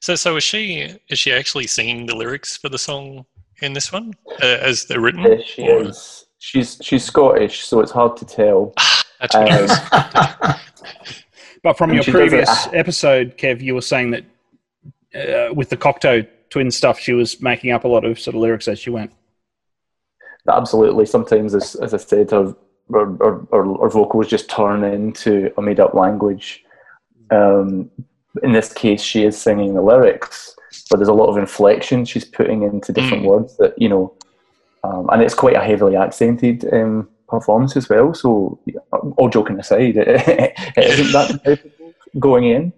[0.01, 3.27] So, so is she is she actually singing the lyrics for the song
[3.62, 5.23] in this one uh, as they're written?
[5.23, 6.25] Yeah, she Or- is.
[6.40, 8.73] She's she's Scottish, so it's hard to tell.
[9.21, 10.55] That's what I.
[10.55, 10.55] Um,
[11.64, 14.25] but from your she does it- previous episode, Kev, you were saying that
[15.51, 18.40] uh, with the Cocteau Twin stuff, she was making up a lot of sort of
[18.40, 19.11] lyrics as she went.
[20.49, 21.05] absolutely.
[21.07, 22.57] Sometimes, as, as I said, our,
[22.94, 23.22] our,
[23.53, 26.64] our, our vocals just turn into a made up language.
[27.31, 27.90] Um,
[28.42, 30.55] in this case, she is singing the lyrics,
[30.90, 33.27] but there's a lot of inflection she's putting into different Mm.
[33.27, 34.14] words that, you know,
[34.85, 38.14] um, and it's quite a heavily accented um, performance as well.
[38.14, 38.59] So,
[39.16, 40.09] all joking aside, it,
[40.77, 41.61] it isn't that
[42.18, 42.72] going in.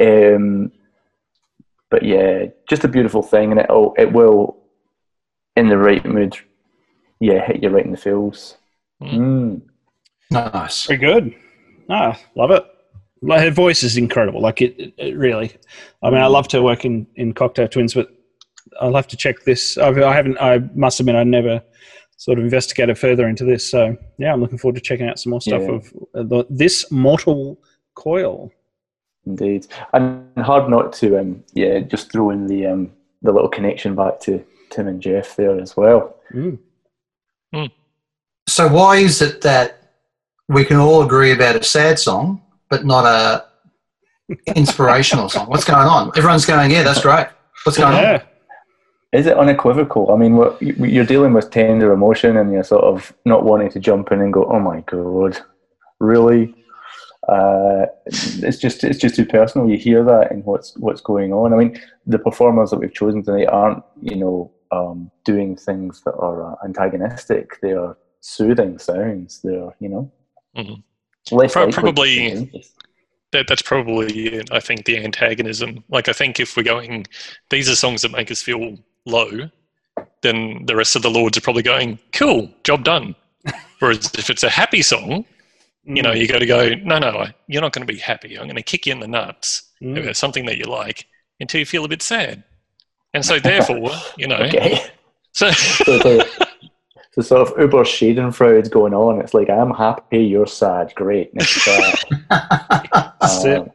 [0.00, 0.72] Um,
[1.90, 4.58] but yeah, just a beautiful thing, and it'll, it will
[5.56, 6.36] in the right mood,
[7.20, 8.56] yeah, hit you right in the feels.
[9.02, 9.62] Mm.
[10.30, 10.86] Nice.
[10.86, 11.34] Very good.
[11.88, 12.64] Ah, love it.
[13.22, 14.40] Like, her voice is incredible.
[14.40, 15.56] Like it, it- it really.
[16.02, 18.08] I mean, I love to work in in Cocteau Twins, but
[18.80, 19.78] I'll have to check this.
[19.78, 20.38] I've, I haven't.
[20.40, 21.62] I must admit, I never
[22.16, 23.68] sort of investigated further into this.
[23.70, 25.72] So yeah, I'm looking forward to checking out some more stuff Yeah.
[25.76, 27.60] of uh, the, this mortal
[27.94, 28.52] coil.
[29.26, 33.94] Indeed, and hard not to, um, yeah, just throw in the um, the little connection
[33.94, 36.16] back to Tim and Jeff there as well.
[36.32, 36.58] Mm.
[38.58, 39.78] So why is it that
[40.48, 43.44] we can all agree about a sad song, but not a
[44.56, 45.46] inspirational song?
[45.46, 46.10] What's going on?
[46.16, 47.28] Everyone's going, yeah, that's great.
[47.62, 48.20] What's going on?
[49.12, 50.10] Is it unequivocal?
[50.10, 53.78] I mean, you- you're dealing with tender emotion, and you're sort of not wanting to
[53.78, 55.38] jump in and go, "Oh my god,
[56.00, 56.42] really?"
[57.28, 59.70] Uh, it's just it's just too personal.
[59.70, 61.52] You hear that in what's what's going on.
[61.54, 66.16] I mean, the performers that we've chosen tonight aren't, you know, um, doing things that
[66.16, 67.46] are uh, antagonistic.
[67.62, 67.96] They are
[68.28, 69.40] soothing sounds.
[69.42, 70.12] They're, you know,
[70.56, 70.82] Mhm.
[71.50, 72.50] Pro- probably-
[73.32, 75.84] that that's probably I think the antagonism.
[75.90, 77.06] Like I think if we're going,
[77.50, 79.50] these are songs that make us feel low,
[80.22, 83.14] then the rest of the lords are probably going, cool, job done.
[83.80, 85.24] Whereas if it's a happy song,
[85.84, 86.20] you know, Mm.
[86.20, 88.36] you got to go, no, no, you're not going to be happy.
[88.38, 90.00] I'm going to kick you in the nuts Mm.
[90.02, 91.06] about something that you like
[91.40, 92.42] until you feel a bit sad.
[93.14, 94.84] And so therefore, you know, Okay.
[95.32, 96.47] so so the,
[97.18, 99.20] the sort of uber Schadenfreude going on.
[99.20, 100.92] It's like I'm happy, you're sad.
[100.94, 101.32] Great.
[101.34, 101.68] That's.
[103.20, 103.70] Um,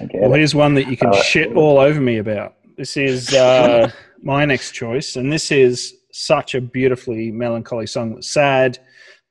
[0.00, 0.38] I get Well, it.
[0.38, 2.54] here's one that you can Uh, shit all over me about.
[2.76, 3.90] This is uh,
[4.22, 8.14] my next choice, and this is such a beautifully melancholy song.
[8.14, 8.78] That's sad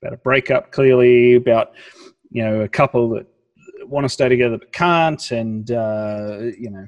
[0.01, 1.71] about a breakup, clearly about
[2.29, 3.25] you know a couple that
[3.85, 6.87] want to stay together but can't, and uh, you know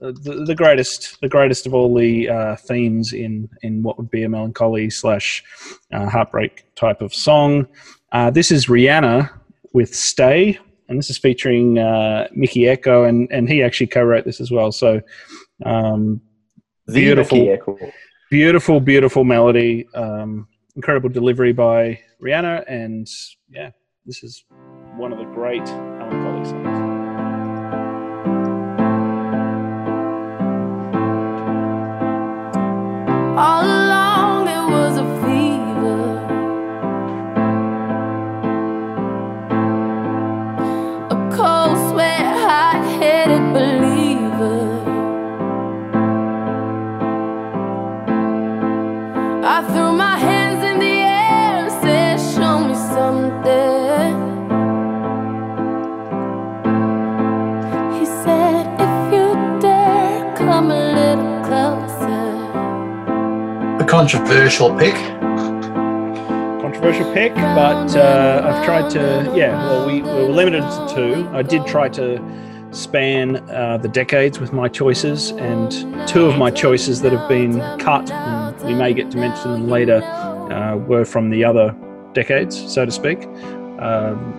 [0.00, 4.22] the, the greatest, the greatest of all the uh, themes in in what would be
[4.22, 5.42] a melancholy slash
[5.92, 7.66] uh, heartbreak type of song.
[8.12, 9.30] Uh, this is Rihanna
[9.72, 14.40] with "Stay." and this is featuring uh, Mikky Ekko, and, and he actually co-wrote this
[14.40, 14.72] as well.
[14.72, 15.00] So
[15.64, 16.20] um,
[16.86, 17.58] beautiful.
[18.28, 23.06] Beautiful, beautiful melody, um, incredible delivery by Rihanna, and
[23.48, 23.70] yeah,
[24.04, 24.44] this is
[24.96, 26.85] one of the great melancholy songs.
[33.36, 33.85] All
[63.96, 64.94] controversial pick.
[66.60, 69.32] Controversial pick, but uh, I've tried to.
[69.34, 71.26] Yeah, well, we, we were limited to two.
[71.32, 72.22] I did try to
[72.72, 75.70] span uh, the decades with my choices, and
[76.06, 79.66] two of my choices that have been cut, and we may get to mention them
[79.66, 81.74] later, uh, were from the other
[82.12, 83.24] decades, so to speak,
[83.78, 84.38] um,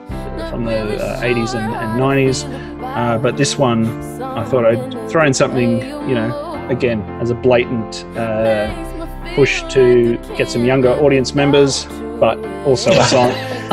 [0.52, 2.46] from the uh, 80s and, and 90s.
[2.84, 3.88] Uh, but this one,
[4.22, 8.96] I thought I'd throw in something, you know, again, as a blatant uh,
[9.35, 11.85] push to get some younger audience members,
[12.19, 13.31] but also a song,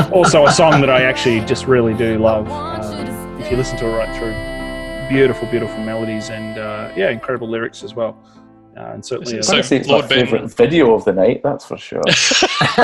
[0.12, 2.50] also a song that I actually just really do love.
[2.50, 4.34] Um, if you listen to it right through,
[5.08, 8.16] beautiful, beautiful melodies and uh, yeah, incredible lyrics as well.
[8.76, 11.04] Uh, and certainly, So- I'm uh, gonna say it's Lord my Ben- favourite video of
[11.04, 11.42] the night.
[11.44, 12.02] That's for sure.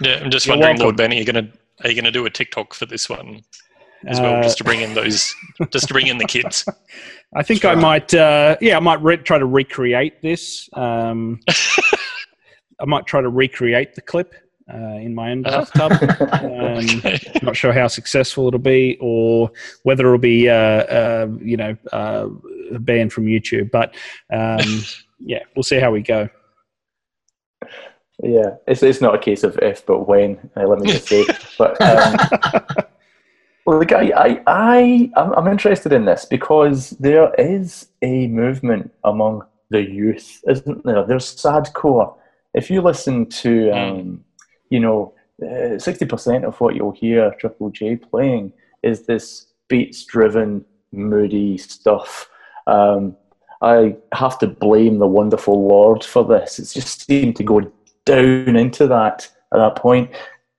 [0.00, 0.82] yeah, I'm just You're wondering, welcome.
[0.84, 1.48] Lord Ben, are you gonna
[1.84, 3.42] are you gonna do a TikTok for this one
[4.06, 5.34] as well, uh, just to bring in those,
[5.70, 6.64] just to bring in the kids?
[7.34, 10.68] I think I might, uh, yeah, I might re- try to recreate this.
[10.72, 11.40] Um,
[12.80, 14.34] I might try to recreate the clip
[14.72, 15.64] uh, in my own Oh.
[15.74, 15.92] bathtub.
[16.38, 17.18] Um, Okay.
[17.42, 19.50] not sure how successful it'll be or
[19.82, 22.28] whether it'll be uh, uh, you know uh,
[22.78, 23.94] banned from youtube but
[24.32, 24.82] um,
[25.18, 26.28] yeah we'll see how we go
[28.22, 30.50] yeah, it's it's not a case of if but when.
[30.56, 31.24] Uh, let me just say,
[31.56, 31.80] but.
[31.80, 32.16] Um,
[33.68, 38.90] Well, look, I, I, I, I'm, I'm interested in this because there is a movement
[39.04, 41.04] among the youth, isn't there?
[41.04, 42.14] There's sadcore.
[42.54, 44.24] If you listen to, um,
[44.70, 45.12] you know,
[45.46, 52.30] uh, sixty percent of what you'll hear Triple J playing is this beats-driven, moody stuff.
[52.66, 53.18] Um,
[53.60, 56.58] I have to blame the wonderful Lorde for this.
[56.58, 57.70] It's just seemed to go
[58.06, 60.10] down into that at that point.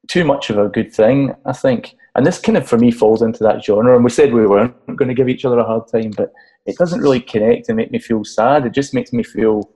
[0.08, 1.96] Too much of a good thing, I think.
[2.20, 3.96] And this kind of, for me, falls into that genre.
[3.96, 6.34] And we said we weren't going to give each other a hard time, but
[6.66, 8.66] it doesn't really connect and make me feel sad.
[8.66, 9.72] It just makes me feel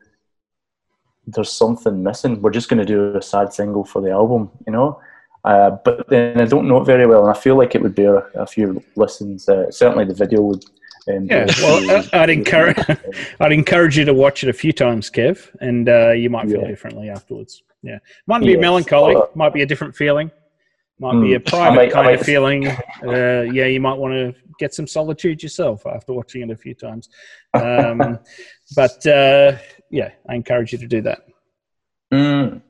[1.26, 2.42] there's something missing.
[2.42, 5.00] We're just going to do a sad single for the album, you know.
[5.46, 7.96] Uh, but then I don't know it very well, and I feel like it would
[7.96, 9.48] bear a, a few listens.
[9.48, 10.66] Uh, certainly, the video would.
[11.10, 12.78] Um, Yeah, well, I'd encourage
[13.40, 16.60] I'd encourage you to watch it a few times, Kev, and uh, you might feel
[16.60, 16.68] Yeah.
[16.68, 17.64] differently afterwards.
[17.84, 20.30] Yeah, might be melancholy, Well, might be a different feeling,
[21.00, 21.36] might be Hmm.
[21.36, 22.68] a private I might- I kind of feeling.
[22.68, 26.74] Uh, yeah, you might want to get some solitude yourself after watching it a few
[26.76, 27.10] times.
[27.54, 28.20] Um,
[28.76, 29.58] but uh,
[29.90, 31.26] yeah, I encourage you to do that.
[32.14, 32.62] Mm.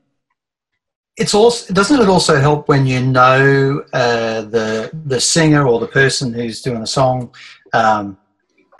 [1.18, 5.86] it's also doesn't it also help when you know uh, the the singer or the
[5.86, 7.32] person who's doing a song
[7.74, 8.16] um,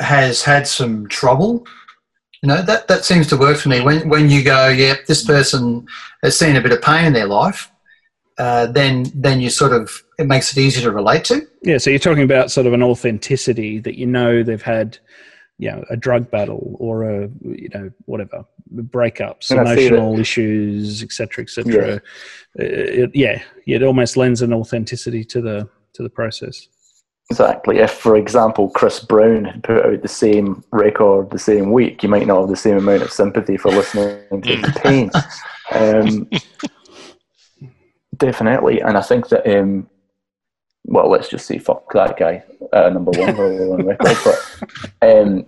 [0.01, 1.67] has had some trouble
[2.43, 5.23] you know that that seems to work for me when when you go yep this
[5.25, 5.87] person
[6.23, 7.71] has seen a bit of pain in their life
[8.39, 11.91] uh, then then you sort of it makes it easier to relate to Yeah, so
[11.91, 14.99] you're talking about sort of an authenticity that you know they've had,
[15.59, 18.45] you know, a drug battle or a you know whatever
[18.75, 21.73] breakups, And I see that- emotional issues, etc., etc.
[21.73, 21.95] Yeah.
[22.59, 22.65] Uh,
[23.05, 26.69] it, yeah, it almost lends an authenticity to the to the process.
[27.31, 27.79] Exactly.
[27.79, 32.09] If, for example, Chris Brown had put out the same record the same week, you
[32.11, 35.11] might not have the same amount of sympathy for listening to the pain.
[35.73, 36.29] Um,
[38.17, 38.81] definitely.
[38.81, 39.89] And I think that, um,
[40.85, 43.37] well, let's just say fuck that guy, uh, number one
[43.77, 44.17] than record.
[44.25, 45.47] But um,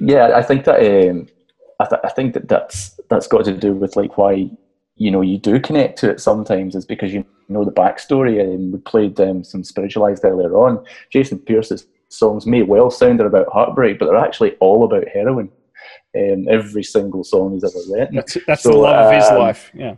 [0.00, 1.28] yeah, I think that um,
[1.80, 4.50] I, th- I think that that's that's got to do with like why
[4.96, 8.72] you know you do connect to it sometimes is because you know the backstory and
[8.72, 13.98] we played um, some spiritualized earlier on jason pierce's songs may well sound about heartbreak
[13.98, 15.48] but they're actually all about heroin
[16.16, 19.38] um, every single song he's ever written That's that's So, the love of his um,
[19.38, 19.70] life.
[19.72, 19.94] Yeah,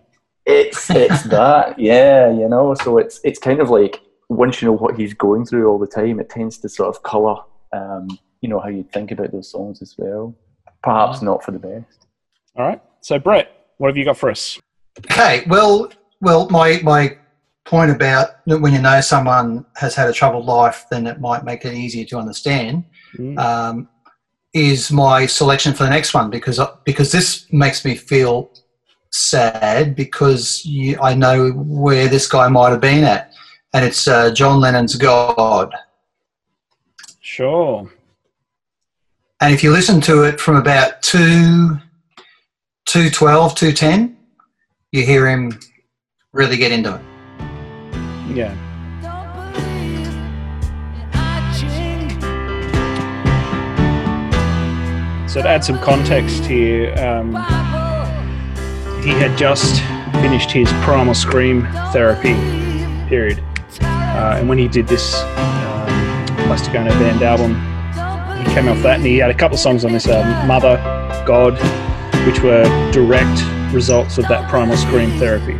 [0.50, 4.76] it's it's that yeah you know so it's it's kind of like once you know
[4.76, 7.36] what he's going through all the time it tends to sort of color
[7.72, 8.08] um,
[8.40, 10.34] you know how you think about those songs as well
[10.82, 12.00] perhaps not for the best
[12.56, 12.82] all right.
[13.00, 14.58] So Brett, what have you got for us?
[15.10, 17.16] Okay, well, well, my my
[17.64, 21.64] point about when you know someone has had a troubled life, then it might make
[21.64, 22.84] it easier to understand.
[23.16, 23.38] Mm.
[23.38, 23.88] Um,
[24.52, 28.50] is my selection for the next one because because this makes me feel
[29.10, 33.32] sad because you, I know where this guy might have been at,
[33.72, 35.74] and it's uh, John Lennon's God.
[37.20, 37.90] Sure.
[39.40, 41.78] And if you listen to it from about two,
[42.86, 44.16] two twelve, two ten,
[44.92, 45.58] you hear him
[46.32, 47.00] really get into it.
[48.34, 48.54] Yeah.
[49.00, 52.20] Don't believe in I ching
[55.28, 57.59] So to add some context here, um.
[59.02, 59.82] He had just
[60.20, 62.34] finished his primal scream therapy
[63.08, 63.42] period,
[63.80, 67.54] uh, and when he did this um, Plastic Ono Band album,
[68.44, 70.76] he came off that, and he had a couple of songs on this album, "Mother,"
[71.26, 71.54] "God,"
[72.26, 75.54] which were direct results of that primal scream therapy.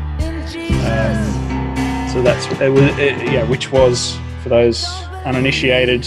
[0.85, 4.85] Um, so that's it was, it, yeah, which was for those
[5.25, 6.07] uninitiated,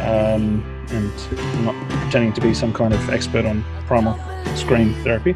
[0.00, 4.18] um, and I'm not pretending to be some kind of expert on primal
[4.56, 5.34] scream therapy,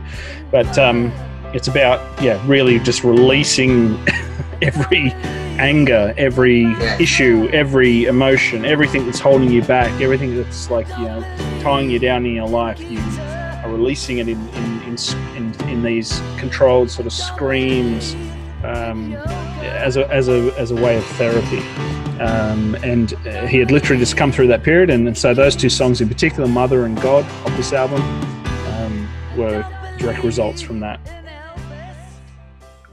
[0.51, 1.13] but um,
[1.55, 3.99] it's about yeah, really just releasing
[4.63, 5.13] every
[5.59, 6.99] anger, every Yeah.
[7.01, 11.21] issue, every emotion, everything that's holding you back, everything that's like you know
[11.63, 12.81] tying you down in your life.
[12.81, 14.97] You are releasing it in in in,
[15.37, 18.15] in, in these controlled sort of screams
[18.65, 19.15] um,
[19.63, 21.63] as a as a as a way of therapy.
[22.21, 25.69] Um, and uh, he had literally just come through that period, and, so those two
[25.69, 28.38] songs in particular, "Mother" and "God" of this album, um,
[29.39, 29.65] were
[29.99, 31.01] direct results from that.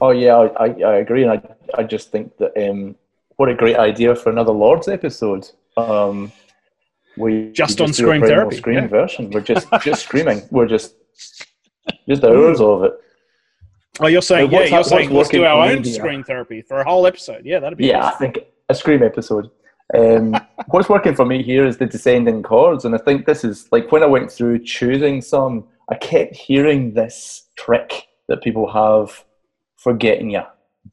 [0.00, 1.42] Oh yeah, I, I, I agree, and I,
[1.74, 2.96] I just think that um,
[3.36, 5.50] what a great idea for another Lords episode.
[5.76, 6.32] Um,
[7.16, 8.86] we Just on a scream therapy, scream yeah.
[8.86, 9.30] version.
[9.30, 10.42] We're just just screaming.
[10.50, 10.94] We're just
[12.08, 12.92] just hours of it.
[14.00, 16.84] Oh, you're saying Uh, yeah, you're saying let's do our own screen therapy for a
[16.84, 17.46] whole episode.
[17.46, 19.50] Yeah, that'd be Yeah, I think a scream episode.
[19.94, 20.36] Um,
[20.68, 23.90] what's working for me here is the descending chords, and I think this is like
[23.92, 29.24] when I went through choosing some, I kept hearing this trick that people have
[29.76, 30.42] for getting you.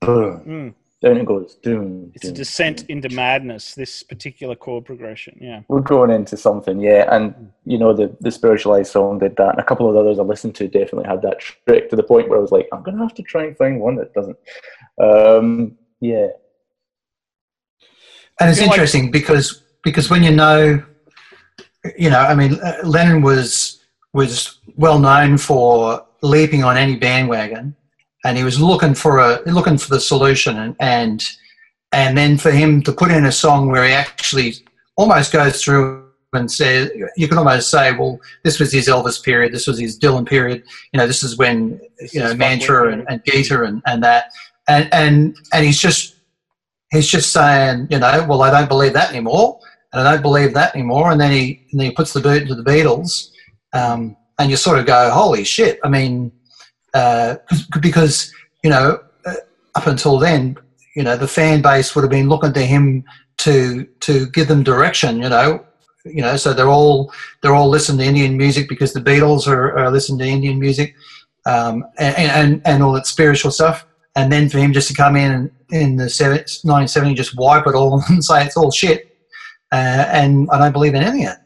[0.02, 0.44] Boom.
[0.46, 0.74] Mm.
[1.02, 1.56] Down it goes.
[1.62, 2.12] Doom.
[2.14, 2.88] It's a descent doom.
[2.90, 3.76] into madness.
[3.76, 5.38] This particular chord progression.
[5.42, 5.62] Yeah.
[5.68, 7.14] We're going into something, yeah.
[7.14, 10.22] And you know, the the spiritualized song did that, and a couple of others I
[10.22, 13.00] listened to definitely had that trick to the point where I was like, I'm gonna
[13.00, 14.38] have to try and find one that doesn't.
[15.02, 16.28] Um, yeah.
[18.40, 20.82] And it's feel like- interesting because because when you know,
[21.98, 23.73] you know, I mean, uh, Lennon was
[24.14, 27.76] was well known for leaping on any bandwagon,
[28.26, 31.28] and he was looking for a looking for the solution, and and
[31.92, 34.54] and then for him to put in a song where he actually
[34.96, 36.04] almost goes through
[36.34, 40.00] and say you can almost say, well, this was his Elvis period, this was his
[40.00, 40.64] Dylan period.
[40.92, 44.32] You know, this is when This you know Mantra and, and Gita and, and that,
[44.68, 46.16] and and and he's just
[46.92, 49.60] he's just saying, you know, well, I don't believe that anymore,
[49.92, 52.44] and I don't believe that anymore, and then he and then he puts the boot
[52.44, 53.30] into the Beatles,
[53.74, 55.80] um, and you sort of go, holy shit!
[55.84, 56.32] I mean,
[56.94, 58.32] uh, 'cause- because
[58.64, 59.34] you know, uh,
[59.76, 60.56] up until then,
[60.96, 63.04] you know, the fan base would have been looking to him
[63.38, 65.64] to to give them direction, you know.
[66.06, 69.78] You know, so they're all they're all listening to Indian music because the Beatles are,
[69.78, 70.94] are listening to Indian music,
[71.46, 73.86] um, and, and and all that spiritual stuff.
[74.16, 78.04] And then for him just to come in in the 1970, just wipe it all
[78.10, 79.18] and say it's all shit,
[79.72, 81.38] uh, and I don't believe in any of it.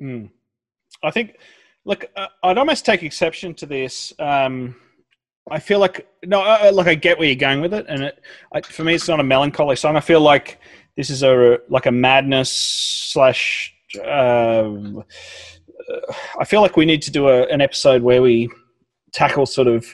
[0.00, 0.30] Mm.
[1.02, 1.36] I think,
[1.84, 4.12] look, uh, I'd almost take exception to this.
[4.18, 4.76] Um,
[5.50, 8.22] I feel like no, uh, like I get where you're going with it, and it,
[8.52, 9.96] I, for me, it's not a melancholy song.
[9.96, 10.58] I feel like
[10.96, 13.74] this is a like a madness slash.
[14.04, 15.04] Um,
[15.88, 18.48] uh, I feel like we need to do a, an episode where we
[19.12, 19.86] tackle sort of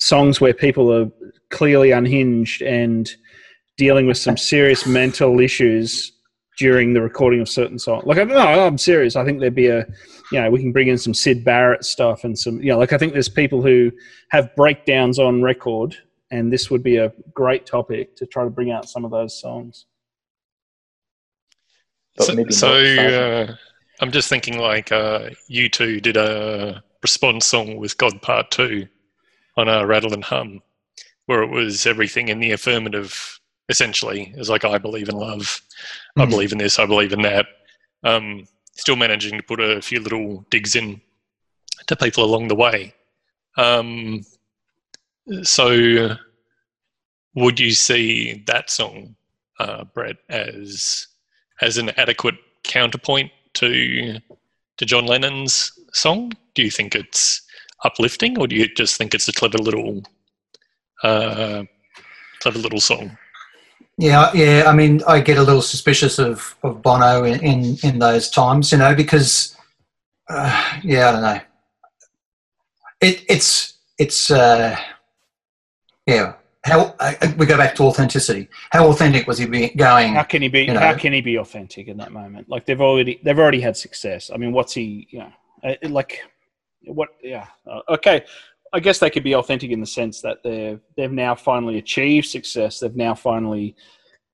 [0.00, 1.10] songs where people are
[1.50, 3.10] clearly unhinged and
[3.76, 6.12] dealing with some serious mental issues
[6.58, 8.04] during the recording of certain songs.
[8.04, 9.16] Like, I know, I'm serious.
[9.16, 9.86] I think there'd be a,
[10.32, 12.92] you know, we can bring in some Syd Barrett stuff and some, you know, like
[12.92, 13.92] I think there's people who
[14.30, 15.96] have breakdowns on record,
[16.30, 19.38] and this would be a great topic to try to bring out some of those
[19.38, 19.86] songs.
[22.16, 23.54] But so, maybe so uh,
[24.00, 28.86] I'm just thinking like uh, U2 did a response song with God Part Two
[29.56, 30.62] on a Rattle and Hum,
[31.26, 33.38] where it was everything in the affirmative.
[33.68, 35.62] Essentially, it was like I believe in love,
[36.18, 36.30] I Mhm.
[36.30, 37.46] believe in this, I believe in that.
[38.02, 41.00] Um, still managing to put a few little digs in
[41.86, 42.94] to people along the way.
[43.56, 44.24] Um,
[45.42, 46.16] so,
[47.34, 49.14] would you see that song,
[49.58, 51.06] uh, Brett, as
[51.60, 54.18] as an adequate counterpoint to
[54.78, 56.32] to John Lennon's song?
[56.54, 57.42] Do you think it's
[57.84, 60.02] uplifting, or do you just think it's a clever little
[61.02, 61.64] uh,
[62.40, 63.16] clever little song?
[63.98, 64.64] Yeah, yeah.
[64.66, 68.72] I mean, I get a little suspicious of, of Bono in, in, in those times,
[68.72, 69.56] you know, because
[70.28, 71.40] uh, yeah, I don't know.
[73.00, 74.76] It it's it's uh,
[76.06, 76.34] yeah.
[76.64, 78.48] How uh, we go back to authenticity.
[78.70, 80.14] How authentic was he be going?
[80.14, 80.62] How can he be?
[80.62, 80.80] You know.
[80.80, 82.48] How can he be authentic in that moment?
[82.48, 84.30] Like they've already they've already had success.
[84.32, 85.08] I mean, what's he?
[85.10, 85.32] You know,
[85.64, 86.20] uh, like
[86.84, 87.10] what?
[87.20, 87.46] Yeah.
[87.66, 88.24] Uh, okay.
[88.72, 92.26] I guess they could be authentic in the sense that they've they've now finally achieved
[92.26, 92.78] success.
[92.78, 93.76] They've now finally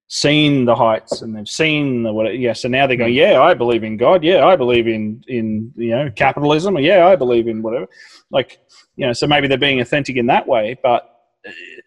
[0.09, 2.39] seen the heights and they've seen the what.
[2.39, 2.53] Yeah.
[2.53, 3.12] So now they're going.
[3.12, 3.18] Hmm.
[3.18, 4.22] Yeah, I believe in God.
[4.22, 6.76] Yeah, I believe in in you know capitalism.
[6.76, 7.86] Or yeah, I believe in whatever.
[8.30, 8.61] Like
[8.97, 11.18] you know, so maybe they're being authentic in that way, but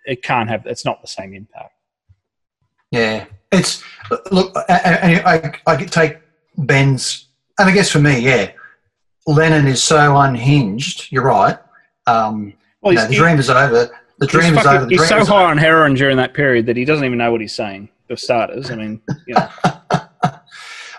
[0.05, 0.65] it can't have.
[0.65, 1.73] It's not the same impact.
[2.91, 3.83] Yeah, it's
[4.31, 4.55] look.
[4.69, 6.17] I, I, I, take
[6.57, 7.27] Ben's,
[7.57, 8.51] and I guess for me, yeah,
[9.27, 11.11] Lennon is so unhinged.
[11.11, 11.57] You're right.
[12.07, 13.89] Um, Well, you know, the dream is over.
[14.19, 14.85] The He's, dream is over.
[14.85, 15.51] The he's so high over.
[15.51, 17.89] on heroin during that period that he doesn't even know what he's saying.
[18.07, 19.49] For starters, I mean, you know,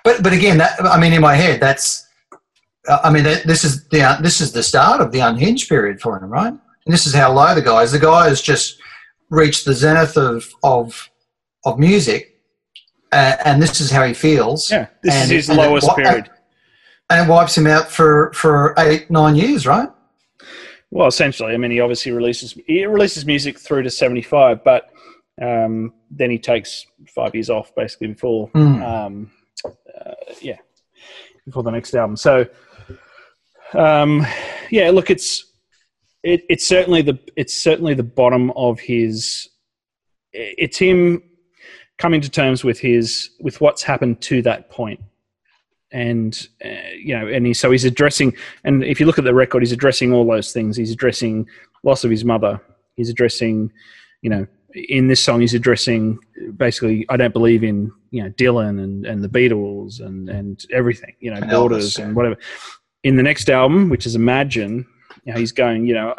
[0.05, 2.09] But but again, that, I mean, in my head, that's.
[2.89, 6.01] uh, I mean, that, this is the this is the start of the unhinged period
[6.01, 6.53] for him, right?
[6.53, 7.93] And this is how low the guy is.
[7.93, 8.79] The guy has just
[9.31, 11.09] reached the zenith of of
[11.65, 12.41] of music,
[13.13, 14.71] uh, and this is how he feels.
[14.71, 16.29] yeah, this And- is his it lowest wa- period.
[17.11, 19.89] and it wipes him out for for eight nine years, right?
[20.95, 24.91] Well, essentially, I mean, he obviously releases he releases music through to seventy five, but
[25.41, 28.83] um, then he takes five years off basically before, Hmm.
[28.83, 29.31] um,
[29.65, 30.13] uh,
[30.43, 30.59] yeah,
[31.47, 32.17] before the next album.
[32.17, 32.47] So,
[33.73, 34.27] um,
[34.71, 35.55] yeah, look, it's
[36.23, 39.49] it, it's certainly the it's certainly the bottom of his.
[40.35, 41.23] It's him
[41.97, 45.01] coming to terms with his with what's happened to that point
[45.93, 48.35] and uh, you know and he so he's addressing
[48.65, 50.77] and if you look at the record he's addressing all those things.
[50.77, 51.47] He's addressing
[51.83, 52.61] loss of his mother.
[52.97, 53.73] He's addressing
[54.23, 56.19] you know in this song he's addressing
[56.57, 61.15] basically i don't believe in you know dylan and, and the beatles and and everything
[61.21, 62.39] you know And borders Elvis, and whatever.
[63.03, 64.87] In the next album which is imagine
[65.25, 66.15] you know, he's going you know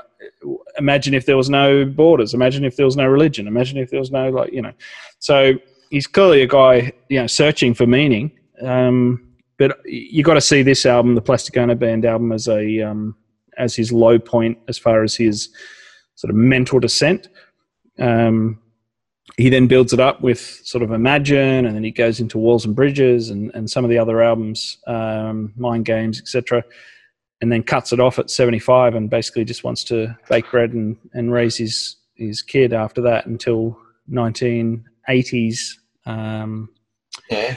[0.78, 2.34] imagine if there was no borders.
[2.34, 3.47] Imagine if there was no religion.
[3.47, 4.74] Imagine if there was no like you know.
[5.19, 5.53] So
[5.89, 8.32] he's clearly a guy you know searching for meaning.
[8.61, 9.33] Um
[9.68, 13.16] but you got to see this album, the Plastic Ono Band album, as a um,
[13.57, 15.49] as his low point as far as his
[16.16, 17.30] sort of mental descent.
[17.97, 18.59] Um,
[19.38, 22.66] he then builds it up with sort of Imagine, and then he goes into Walls
[22.66, 26.61] and Bridges and, and some of the other albums, um, Mind Games, etc.
[27.39, 30.97] And then cuts it off at 75 and basically just wants to bake bread and,
[31.14, 33.78] and raise his, his kid after that until
[34.11, 35.59] 1980s.
[36.05, 36.70] Um,
[37.30, 37.55] Yeah.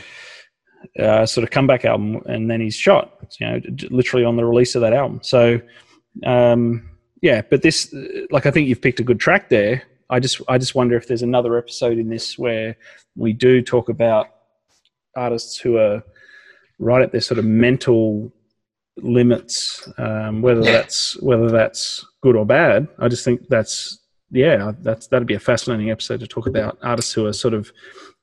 [0.99, 3.13] Uh, sort of comeback album, and then he's shot.
[3.41, 3.61] You know,
[3.91, 5.21] literally on the release of that album.
[5.23, 5.61] So,
[6.25, 6.89] um,
[7.23, 7.43] yeah.
[7.49, 7.95] But this,
[8.31, 9.83] like, I think you've picked a good track there.
[10.09, 12.77] I just, I just wonder if there's another episode in this where
[13.17, 14.29] we do talk about
[15.17, 16.03] artists who are
[16.79, 18.33] right at their sort of mental
[18.99, 20.73] limits, um, whether Yeah.
[20.73, 22.89] that's whether that's good or bad.
[22.99, 23.99] I just think that's
[24.31, 27.73] yeah, that's that'd be a fascinating episode to talk about artists who are sort of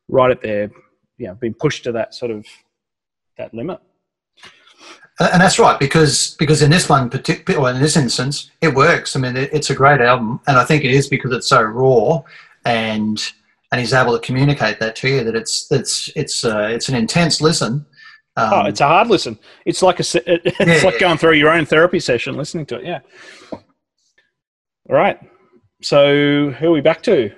[0.08, 0.72] right at their
[1.24, 2.46] yeah, being pushed to that sort of
[3.38, 3.80] that limit.
[5.20, 9.16] And that's right because because in this one particular, or in this instance, it works.
[9.16, 11.62] I mean, it, it's a great album, and I think it is because it's so
[11.62, 12.22] raw,
[12.66, 13.22] and
[13.72, 16.96] and he's able to communicate that to you that it's it's it's uh, it's an
[16.96, 17.86] intense listen.
[18.36, 19.38] Um, oh, it's a hard listen.
[19.66, 21.00] It's like a it, it's Yeah, like yeah.
[21.00, 22.86] going through your own therapy session listening to it.
[22.86, 23.00] Yeah.
[23.52, 25.20] All right.
[25.84, 27.32] So who are we back to?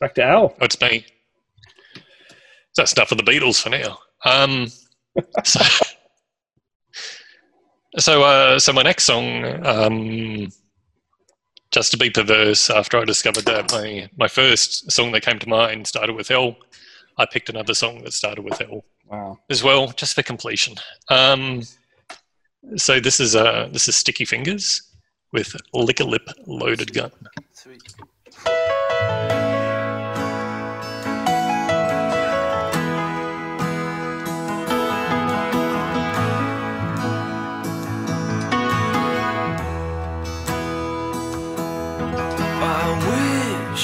[0.00, 0.54] Back to Al.
[0.60, 1.04] Oh, it's me.
[2.78, 3.98] That's stuff for the Beatles for now.
[4.24, 4.68] Um,
[5.44, 5.60] so,
[7.98, 10.48] so, uh, so my next song, um,
[11.72, 15.48] just to be perverse, after I discovered that my my first song that came to
[15.48, 16.56] mind started with L,
[17.18, 19.38] I picked another song that started with L Wow.
[19.50, 20.76] as well, just for completion.
[21.08, 21.62] Um,
[22.76, 24.82] so this is uh, this is Sticky Fingers
[25.32, 27.10] with Liquor Lip Loaded Gun.
[28.46, 29.67] I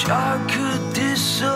[0.05, 1.49] wish I could disappear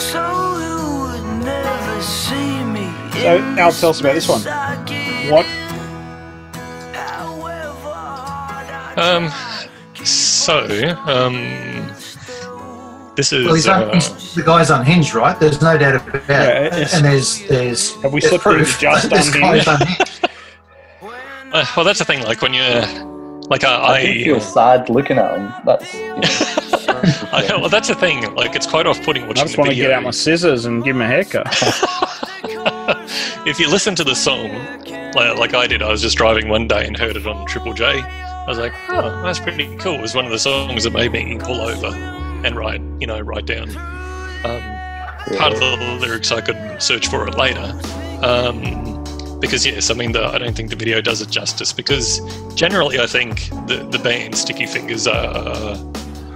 [0.00, 0.22] so
[0.58, 2.90] you would never see me.
[3.12, 4.40] So, Al, tell us about this one.
[5.30, 5.46] What?
[8.96, 9.28] Um,
[10.04, 10.60] so
[11.06, 11.34] um,
[13.16, 13.86] this is well, he's uh,
[14.36, 15.38] the guy's unhinged, right?
[15.38, 16.22] There's no doubt about it.
[16.28, 20.00] Yeah, and there's there's Have we there's slipped into proof just that this guy's unhinged?
[20.02, 20.28] unhinged.
[21.52, 22.22] uh, well, that's the thing.
[22.22, 23.13] Like when you're
[23.48, 25.52] like I, I do I, feel sad looking at them.
[25.64, 26.20] That's you know,
[27.32, 28.34] I well, that's the thing.
[28.34, 30.82] Like it's quite off-putting I watching just the want to get out my scissors and
[30.82, 31.46] give him a haircut.
[33.46, 34.50] if you listen to the song,
[35.14, 37.74] like, like I did, I was just driving one day and heard it on Triple
[37.74, 37.84] J.
[37.84, 39.94] I was like, oh, that's pretty cool.
[39.94, 43.20] It was one of the songs that made me pull over and write, you know,
[43.20, 43.70] write down
[44.44, 46.30] um, part of the lyrics.
[46.30, 47.72] I could search for it later.
[48.22, 48.93] Um,
[49.44, 51.72] because yes, I mean, I don't think the video does it justice.
[51.72, 52.20] Because
[52.54, 55.74] generally, I think the the band Sticky Fingers are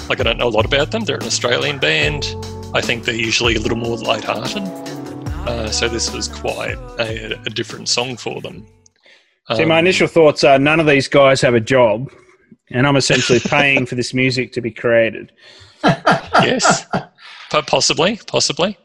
[0.08, 1.04] like I don't know a lot about them.
[1.04, 2.34] They're an Australian band.
[2.74, 4.62] I think they're usually a little more light-hearted.
[5.48, 8.66] Uh, so this was quite a, a different song for them.
[9.56, 12.10] See, my Um, initial thoughts are none of these guys have a job,
[12.70, 15.32] and I'm essentially paying for this music to be created.
[15.84, 16.84] yes,
[17.50, 18.76] Po- possibly, possibly.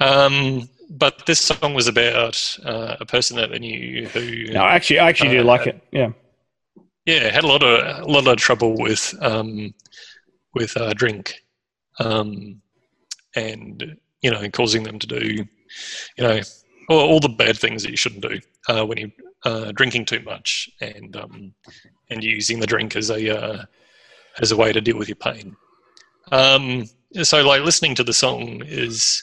[0.00, 4.98] Um, but this song was about uh, a person that they knew who, No, actually,
[4.98, 5.80] I actually do Uh, like it.
[5.92, 6.10] Yeah.
[7.06, 9.72] yeah, had a lot of a lot of trouble with um,
[10.54, 11.42] with uh, drink,
[12.00, 12.60] um,
[13.36, 16.40] and you know, causing them to do, you know,
[16.88, 19.10] all, all the bad things that you shouldn't do uh, when you're
[19.44, 21.54] uh, drinking too much and um,
[22.10, 23.64] and using the drink as a uh,
[24.40, 25.56] as a way to deal with your pain.
[26.32, 26.84] Um,
[27.22, 29.22] so, like listening to the song is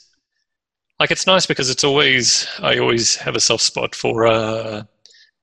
[0.99, 4.83] like it's nice because it's always I always have a soft spot for uh,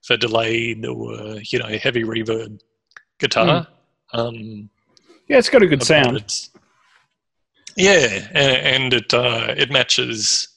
[0.02, 2.60] for delayed or you know heavy reverb
[3.18, 3.66] guitar.
[4.12, 4.68] Um,
[5.28, 6.48] Yeah, it's got a good sound.
[7.76, 10.48] Yeah, a- and it uh, it matches.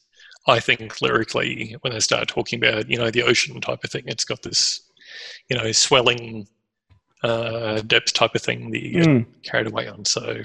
[0.49, 4.03] I think lyrically when they start talking about you know the ocean type of thing,
[4.07, 4.81] it's got this
[5.49, 6.47] you know swelling
[7.23, 9.25] uh, depth type of thing that you get Mm.
[9.43, 10.05] carried away on.
[10.05, 10.41] So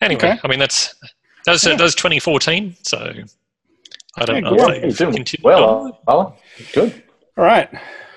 [0.00, 0.40] anyway, Okay.
[0.42, 0.94] I mean that's
[1.46, 1.76] that's Yeah.
[1.76, 2.76] that's 2014.
[2.82, 3.12] So
[4.16, 4.84] I don't Yeah, know good.
[4.84, 6.00] if yeah, you're they've well.
[6.08, 6.32] Alan.
[6.72, 7.02] Good.
[7.36, 7.68] All right.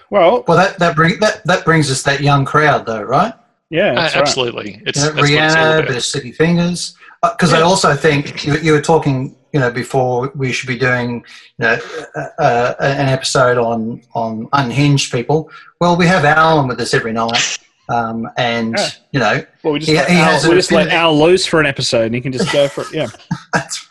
[0.10, 3.34] Well, Well, that that, bring, that that brings us that young crowd, though, right?
[3.70, 4.22] yeah, Uh, that's right.
[4.22, 5.88] absolutely, it's, You know, that's what it's Rihanna, about.
[5.88, 6.96] bit of Sticky Fingers.
[7.24, 7.64] Because I Yeah.
[7.66, 11.24] also think you, you were talking, you know, before we should be doing,
[11.58, 11.78] you know,
[12.16, 15.50] uh, uh, an episode on on unhinged people.
[15.80, 17.58] Well, we have Alan with us every night,
[17.90, 18.90] um, and Yeah.
[19.12, 20.88] you know, Well, we just, He- let, he Al, we just let.
[20.90, 22.94] Al loose for an episode, and he can just go for it.
[22.94, 23.08] Yeah.
[23.54, 23.88] that's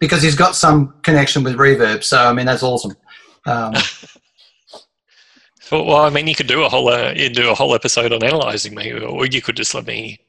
[0.00, 2.04] because he's got some connection with reverb.
[2.04, 2.94] So I mean, that's awesome.
[3.46, 3.74] Um,
[5.72, 8.12] Well, well, I mean, you could do a whole uh, you do a whole episode
[8.12, 10.20] on analyzing me, or you could just let me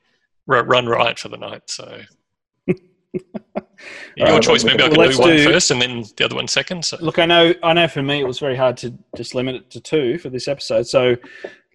[0.50, 1.70] r- run riot for the night.
[1.70, 2.00] So
[2.66, 2.78] your
[4.28, 4.64] Alright, choice.
[4.64, 6.48] well, Maybe I well, can let's do one do- first and then the other one
[6.48, 6.84] second.
[6.86, 7.88] So Look, I know, I know.
[7.88, 10.88] For me, it was very hard to just limit it to two for this episode.
[10.88, 11.16] So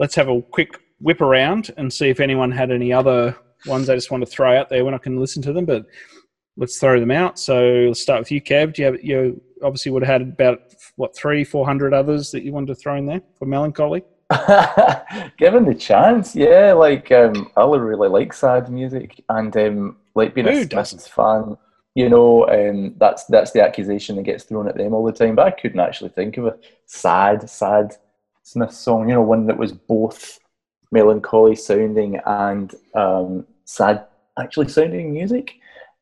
[0.01, 3.37] let's have a quick whip around and see if anyone had any other
[3.67, 4.83] ones they just want to throw out there.
[4.91, 5.85] Not going to listen to them, but
[6.57, 7.39] let's throw them out.
[7.39, 8.75] So let's start with you, Kev.
[8.75, 12.43] Do you have you obviously would have had about what three, four hundred others that
[12.43, 14.03] you wanted to throw in there for melancholy.
[15.39, 20.47] Given the chance, yeah, like um, I really like sad music, and um, like being
[20.47, 20.65] Who a?
[20.65, 21.57] Smiths fan,
[21.95, 25.35] you know, um, that's that's the accusation that gets thrown at them all the time.
[25.35, 27.95] But I couldn't actually think of a sad, sad
[28.43, 29.09] Smith song.
[29.09, 30.39] You know, one that was both
[30.93, 34.05] melancholy sounding and um, sad
[34.39, 35.55] actually sounding music.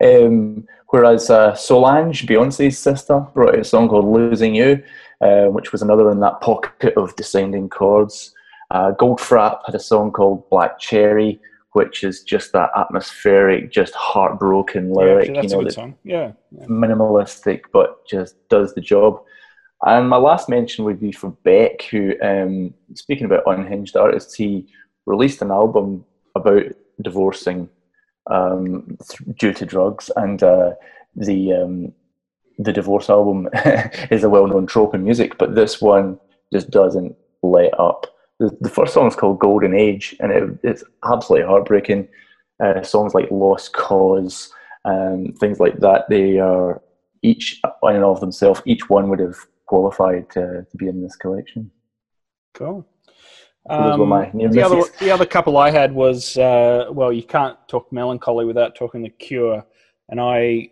[0.03, 4.83] Um, whereas uh, Solange, Beyonce's sister, brought out a song called "Losing You,"
[5.21, 8.35] uh, which was another in that pocket of descending chords.
[8.71, 11.41] Uh, Goldfrapp had a song called "Black Cherry,"
[11.73, 15.31] which is just that atmospheric, just heartbroken lyric.
[15.31, 15.95] actually, that's you know, a good song.
[16.05, 16.67] Yeah, yeah.
[16.67, 19.23] minimalistic but just does the job.
[19.87, 24.67] And my last mention would be for Beck, who, um, speaking about unhinged artists, he
[25.07, 26.65] released an album about
[27.03, 27.69] divorcing
[28.31, 30.73] um, th- due to drugs, and uh,
[31.17, 31.93] the um,
[32.59, 33.49] the divorce album
[34.11, 36.19] is a well-known trope in music, but this one
[36.53, 38.07] just doesn't let up.
[38.39, 42.09] The, the first song is called Golden Age, and it, it's absolutely heartbreaking.
[42.63, 44.53] Uh, songs like Lost Cause,
[44.85, 46.83] um, things like that, they are
[47.23, 49.37] each on and of themselves, each one would have
[49.67, 51.71] qualified to, to be in this collection.
[52.55, 52.87] Cool.
[53.69, 58.45] Um, the other the other couple I had was uh, well, you can't talk melancholy
[58.45, 59.65] without talking the Cure,
[60.09, 60.71] and I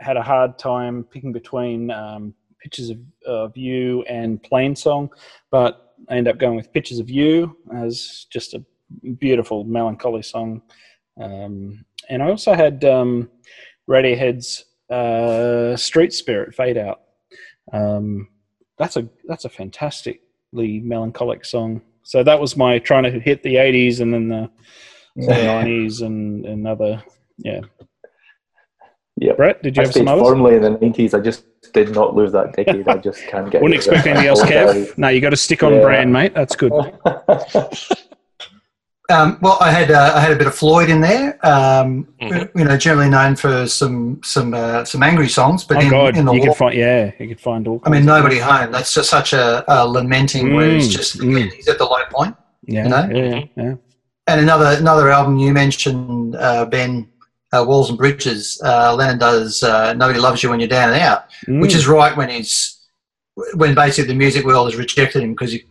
[0.00, 5.10] had a hard time picking between um, Pictures of, of You and Plain Song,
[5.50, 8.64] but I ended up going with Pictures of You as just a
[9.18, 10.62] beautiful melancholy song.
[11.20, 13.30] Um, and I also had um,
[13.88, 17.00] Radiohead's uh, Street Spirit Fade Out.
[17.72, 18.28] Um,
[18.78, 21.82] that's a that's a fantastically melancholic song.
[22.04, 24.50] So that was my trying to hit the 80s and then the,
[25.16, 27.02] the 90s and, and other.
[27.38, 27.60] Yeah.
[29.18, 29.36] Yep.
[29.36, 30.26] Brett, did you I have some others?
[30.26, 31.14] firmly in the 90s.
[31.16, 32.88] I just did not lose that decade.
[32.88, 34.96] I just can't get Wouldn't expect anything else, Kev.
[34.98, 35.82] No, you got to stick on Yeah.
[35.82, 36.34] brand, mate.
[36.34, 36.72] That's good.
[39.10, 41.38] Um, well, I had uh, I had a bit of Floyd in there.
[41.46, 42.50] Um, Mhm.
[42.56, 46.16] You know, generally known for some some uh, some angry songs, but oh in, God,
[46.16, 47.82] in the you war, could find yeah, you could find all.
[47.84, 48.70] I mean, nobody home.
[48.70, 51.50] That's just such a, a lamenting where he's Mm, just mm.
[51.52, 52.36] he's at the low point.
[52.64, 53.08] Yeah, you know?
[53.12, 53.74] yeah, yeah.
[54.28, 57.08] And another another album you mentioned, uh, Ben,
[57.52, 58.60] uh, Walls and Bridges.
[58.64, 61.76] Uh, Lennon does uh, "Nobody Loves You When You're Down and Out," which Mm.
[61.76, 62.78] is right when he's
[63.54, 65.64] when basically the music world has rejected him because he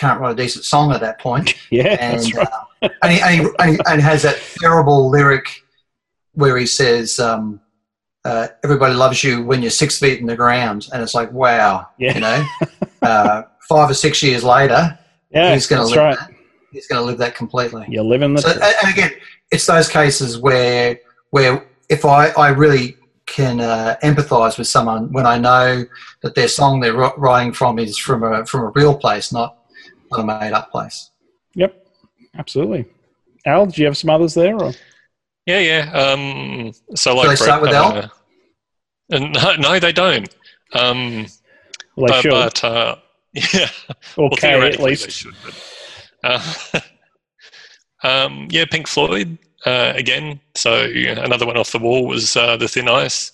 [0.00, 1.54] can't write a decent song at that point.
[1.70, 2.46] yeah, and that's right.
[2.82, 5.46] uh, and, he, and, he, and, he, and has that terrible lyric
[6.32, 7.60] where he says, um,
[8.24, 11.88] uh, "Everybody loves you when you're six feet in the ground," and it's like, wow,
[11.98, 12.14] Yeah.
[12.14, 12.44] you know,
[13.02, 14.98] uh, five or six years later,
[15.30, 16.18] Yeah, he's going to live right.
[16.18, 16.30] that.
[16.72, 17.84] He's going to live that completely.
[17.88, 18.42] You're living the.
[18.42, 19.12] So, and and again,
[19.50, 20.98] it's those cases where
[21.30, 22.96] where if I, I really
[23.26, 25.84] can uh, empathise with someone when I know
[26.22, 29.56] that their song they're writing from is from a from a real place, not
[30.10, 31.10] not a made up place.
[31.54, 31.86] Yep,
[32.38, 32.86] absolutely.
[33.46, 34.56] Al, do you have some others there?
[34.62, 34.72] Or?
[35.46, 35.92] Yeah, yeah.
[35.92, 37.96] Um, so like they start Brett, with L?
[38.04, 38.08] uh,
[39.10, 40.28] and no, no, they don't.
[40.74, 41.26] Um,
[41.96, 42.30] Well, they but should.
[42.30, 42.96] but uh,
[43.32, 43.68] yeah,
[44.16, 45.04] or well, at theoretically least.
[45.04, 45.34] they should.
[46.22, 46.34] But,
[46.74, 46.80] uh,
[48.08, 50.40] um, yeah, Pink Floyd uh, again.
[50.54, 53.32] So another one off the wall was uh, the Thin Ice,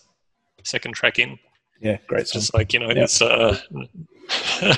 [0.64, 1.38] second track in.
[1.80, 2.40] Yeah, great It's song.
[2.40, 2.96] just like you know, Yep.
[2.96, 3.58] it's uh,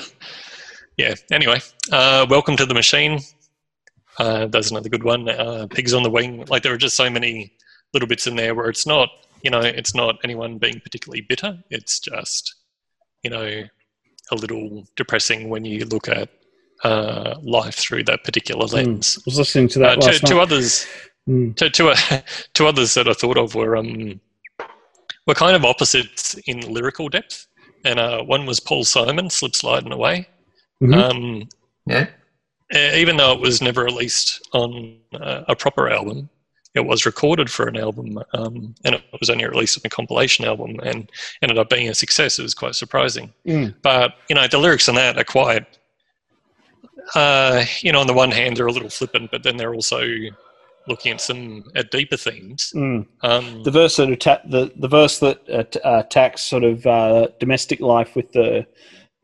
[0.99, 1.15] yeah.
[1.31, 1.59] Anyway,
[1.91, 3.19] uh, welcome to the machine.
[4.17, 5.29] Uh, that's another good one.
[5.29, 6.43] Uh, Pigs on the wing.
[6.49, 7.53] Like there are just so many
[7.93, 9.07] little bits in there where it's not,
[9.41, 11.57] you know, it's not anyone being particularly bitter.
[11.69, 12.53] It's just,
[13.23, 13.63] you know,
[14.31, 16.27] a little depressing when you look at
[16.83, 19.17] uh, life through that particular lens.
[19.19, 20.41] I was listening to Uh, that last two night.
[20.43, 20.85] others,
[21.27, 21.55] Mm.
[21.55, 21.93] two, two,
[22.55, 24.19] two others that I thought of were um,
[25.27, 27.45] were kind of opposites in lyrical depth,
[27.85, 30.27] and uh, one was Paul Simon, "Slip Sliding Away."
[30.81, 30.93] Mhm.
[30.95, 31.49] Um,
[31.87, 32.07] Yeah.
[32.95, 36.29] even though it was never released on uh, a proper album,
[36.75, 40.45] it was recorded for an album, um, and it was only released on a compilation
[40.45, 41.09] album, and
[41.41, 42.37] ended up being a success.
[42.39, 43.33] It was quite surprising.
[43.47, 43.73] Mm.
[43.81, 45.65] But you know, the lyrics on that are quite,
[47.15, 50.01] uh, you know, on the one hand they're a little flippant, but then they're also
[50.87, 52.71] looking at some at deeper themes.
[52.75, 53.07] Mm.
[53.23, 57.27] Um, The verse that atta- the the verse that at- uh, attacks sort of uh,
[57.39, 58.65] domestic life with the,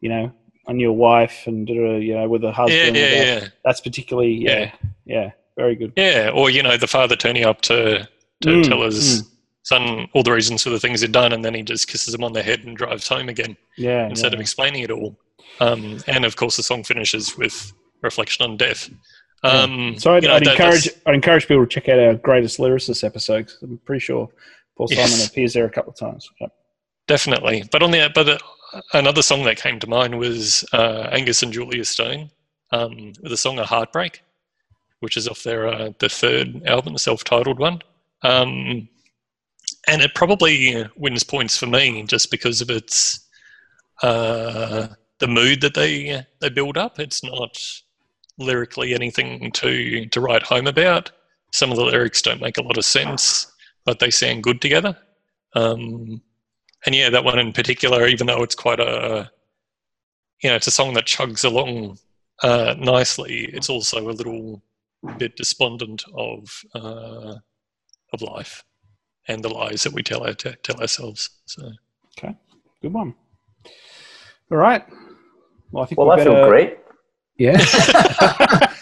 [0.01, 0.31] you know,
[0.67, 2.79] on your wife and uh, you know with a husband.
[2.79, 3.41] yeah, and that.
[3.43, 4.71] yeah, That's particularly yeah,
[5.05, 5.93] yeah, very good.
[5.95, 6.31] yeah.
[6.33, 8.07] Or you know, the father turning up to
[8.41, 9.23] to Mm, tell his
[9.63, 12.23] son all the reasons for the things he'd done, and then he just kisses him
[12.23, 13.55] on the head and drives home again.
[13.77, 14.37] Yeah, instead yeah.
[14.37, 15.15] of explaining it all.
[15.59, 18.89] Um, and of course, the song finishes with reflection on death.
[19.43, 22.57] Um, So I'd, you know, I'd encourage I'd encourage people to check out our greatest
[22.59, 24.27] lyricist episode 'cause I'm pretty sure
[24.77, 25.11] Paul Yes.
[25.11, 26.29] Simon appears there a couple of times.
[26.41, 26.51] Yep.
[27.07, 27.63] definitely.
[27.71, 28.39] But on the but the,
[28.93, 32.29] another song that came to mind was uh, Angus and Julia Stone
[32.71, 34.21] um, with the song "A Heartbreak,"
[34.99, 37.81] which is off their uh, the third album, the self-titled one.
[38.23, 38.87] Um,
[39.87, 43.27] and it probably wins points for me just because of its
[44.03, 44.87] uh,
[45.19, 46.99] the mood that they they build up.
[46.99, 47.57] It's not
[48.37, 51.11] lyrically anything to to write home about.
[51.51, 53.51] Some of the lyrics don't make a lot of sense,
[53.85, 54.97] but they sound good together.
[55.53, 56.21] Um,
[56.85, 59.29] and yeah, that one in particular, even though it's quite a
[60.41, 61.97] you know, it's a song that chugs along
[62.43, 63.49] uh, nicely.
[63.53, 64.61] It's also a little
[65.17, 67.35] bit despondent of uh,
[68.13, 68.63] of life
[69.27, 71.29] and the lies that we tell our, tell ourselves.
[71.45, 71.71] So
[72.17, 72.35] Okay,
[72.81, 73.15] good one.
[74.51, 74.85] All right.
[75.71, 76.77] Well, I think Well, we I feel great.
[77.37, 77.57] Yeah.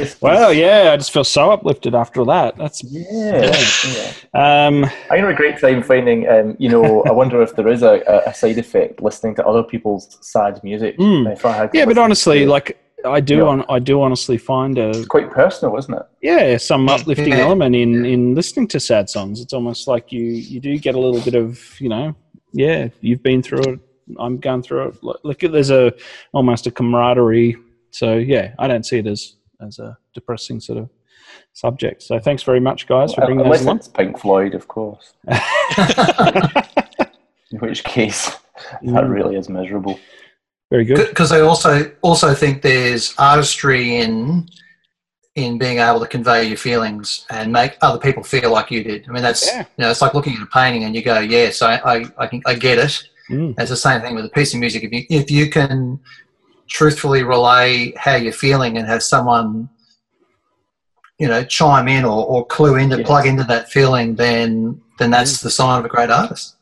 [0.20, 0.90] well, yeah.
[0.92, 2.56] I just feel so uplifted after that.
[2.56, 3.54] That's Yeah.
[4.34, 4.66] yeah.
[4.66, 7.82] um, I had a great time finding, um, you know, I wonder if there is
[7.82, 10.96] a, a- side effect listening to other people's sad music.
[10.98, 11.32] Mm.
[11.32, 11.84] If I had yeah.
[11.84, 13.42] But honestly, like I do, Yeah.
[13.42, 16.02] on I do honestly find a it's quite personal, isn't it?
[16.22, 19.40] yeah some uplifting element in in listening to sad songs.
[19.40, 22.14] It's almost like you you do get a little bit of you know
[22.52, 23.80] yeah you've been through it.
[24.18, 25.02] I'm going through it.
[25.02, 25.92] Look, look there's a
[26.32, 27.56] almost a camaraderie.
[27.90, 29.34] So yeah, I don't see it as
[29.66, 30.88] as a depressing sort of
[31.52, 32.02] subject.
[32.02, 33.76] So thanks very much, guys, for bringing those Unless along.
[33.78, 35.14] it's Pink Floyd, of course.
[37.52, 38.30] In which case,
[38.82, 39.10] that Mm.
[39.10, 39.98] really is miserable.
[40.70, 41.08] Very good.
[41.08, 44.48] because I also also think there's artistry in
[45.34, 49.04] in being able to convey your feelings and make other people feel like you did.
[49.08, 49.60] I mean, that's Yeah.
[49.76, 52.26] you know, it's like looking at a painting and you go, yes, I I I,
[52.26, 53.02] can, I get it.
[53.30, 53.54] Mm.
[53.58, 54.82] It's the same thing with a piece of music.
[54.84, 56.00] If you if you can
[56.68, 59.68] truthfully relay how you're feeling and have someone
[61.18, 63.06] you know chime in or, or clue into Yes.
[63.06, 66.56] plug into that feeling, then then that's the sign of a great artist.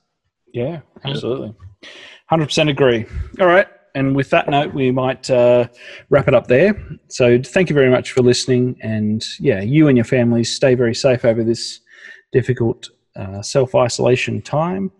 [0.52, 1.54] Yeah, absolutely.
[2.30, 3.06] 100% agree.
[3.40, 3.66] All right.
[3.94, 5.66] And with that note, we might uh,
[6.10, 6.80] wrap it up there.
[7.08, 8.76] So thank you very much for listening.
[8.82, 11.80] And yeah, you and your families stay very safe over this
[12.32, 14.92] difficult uh, self isolation time.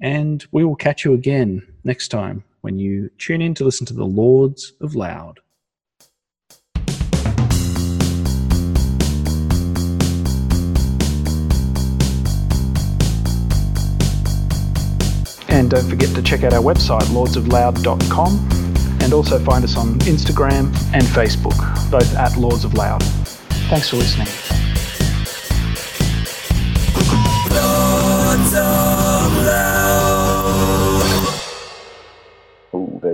[0.00, 3.94] And we will catch you again next time when you tune in to listen to
[3.94, 5.40] the Lords of Loud.
[15.50, 18.48] And don't forget to check out our website, lordsofloud.com,
[19.02, 21.56] and also find us on Instagram and Facebook,
[21.90, 23.02] both at Lords of Loud.
[23.68, 24.28] Thanks for listening.
[27.50, 28.87] Oh,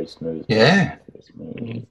[0.05, 0.47] very smooth.
[0.49, 0.97] Yeah.
[1.13, 1.87] Very smooth.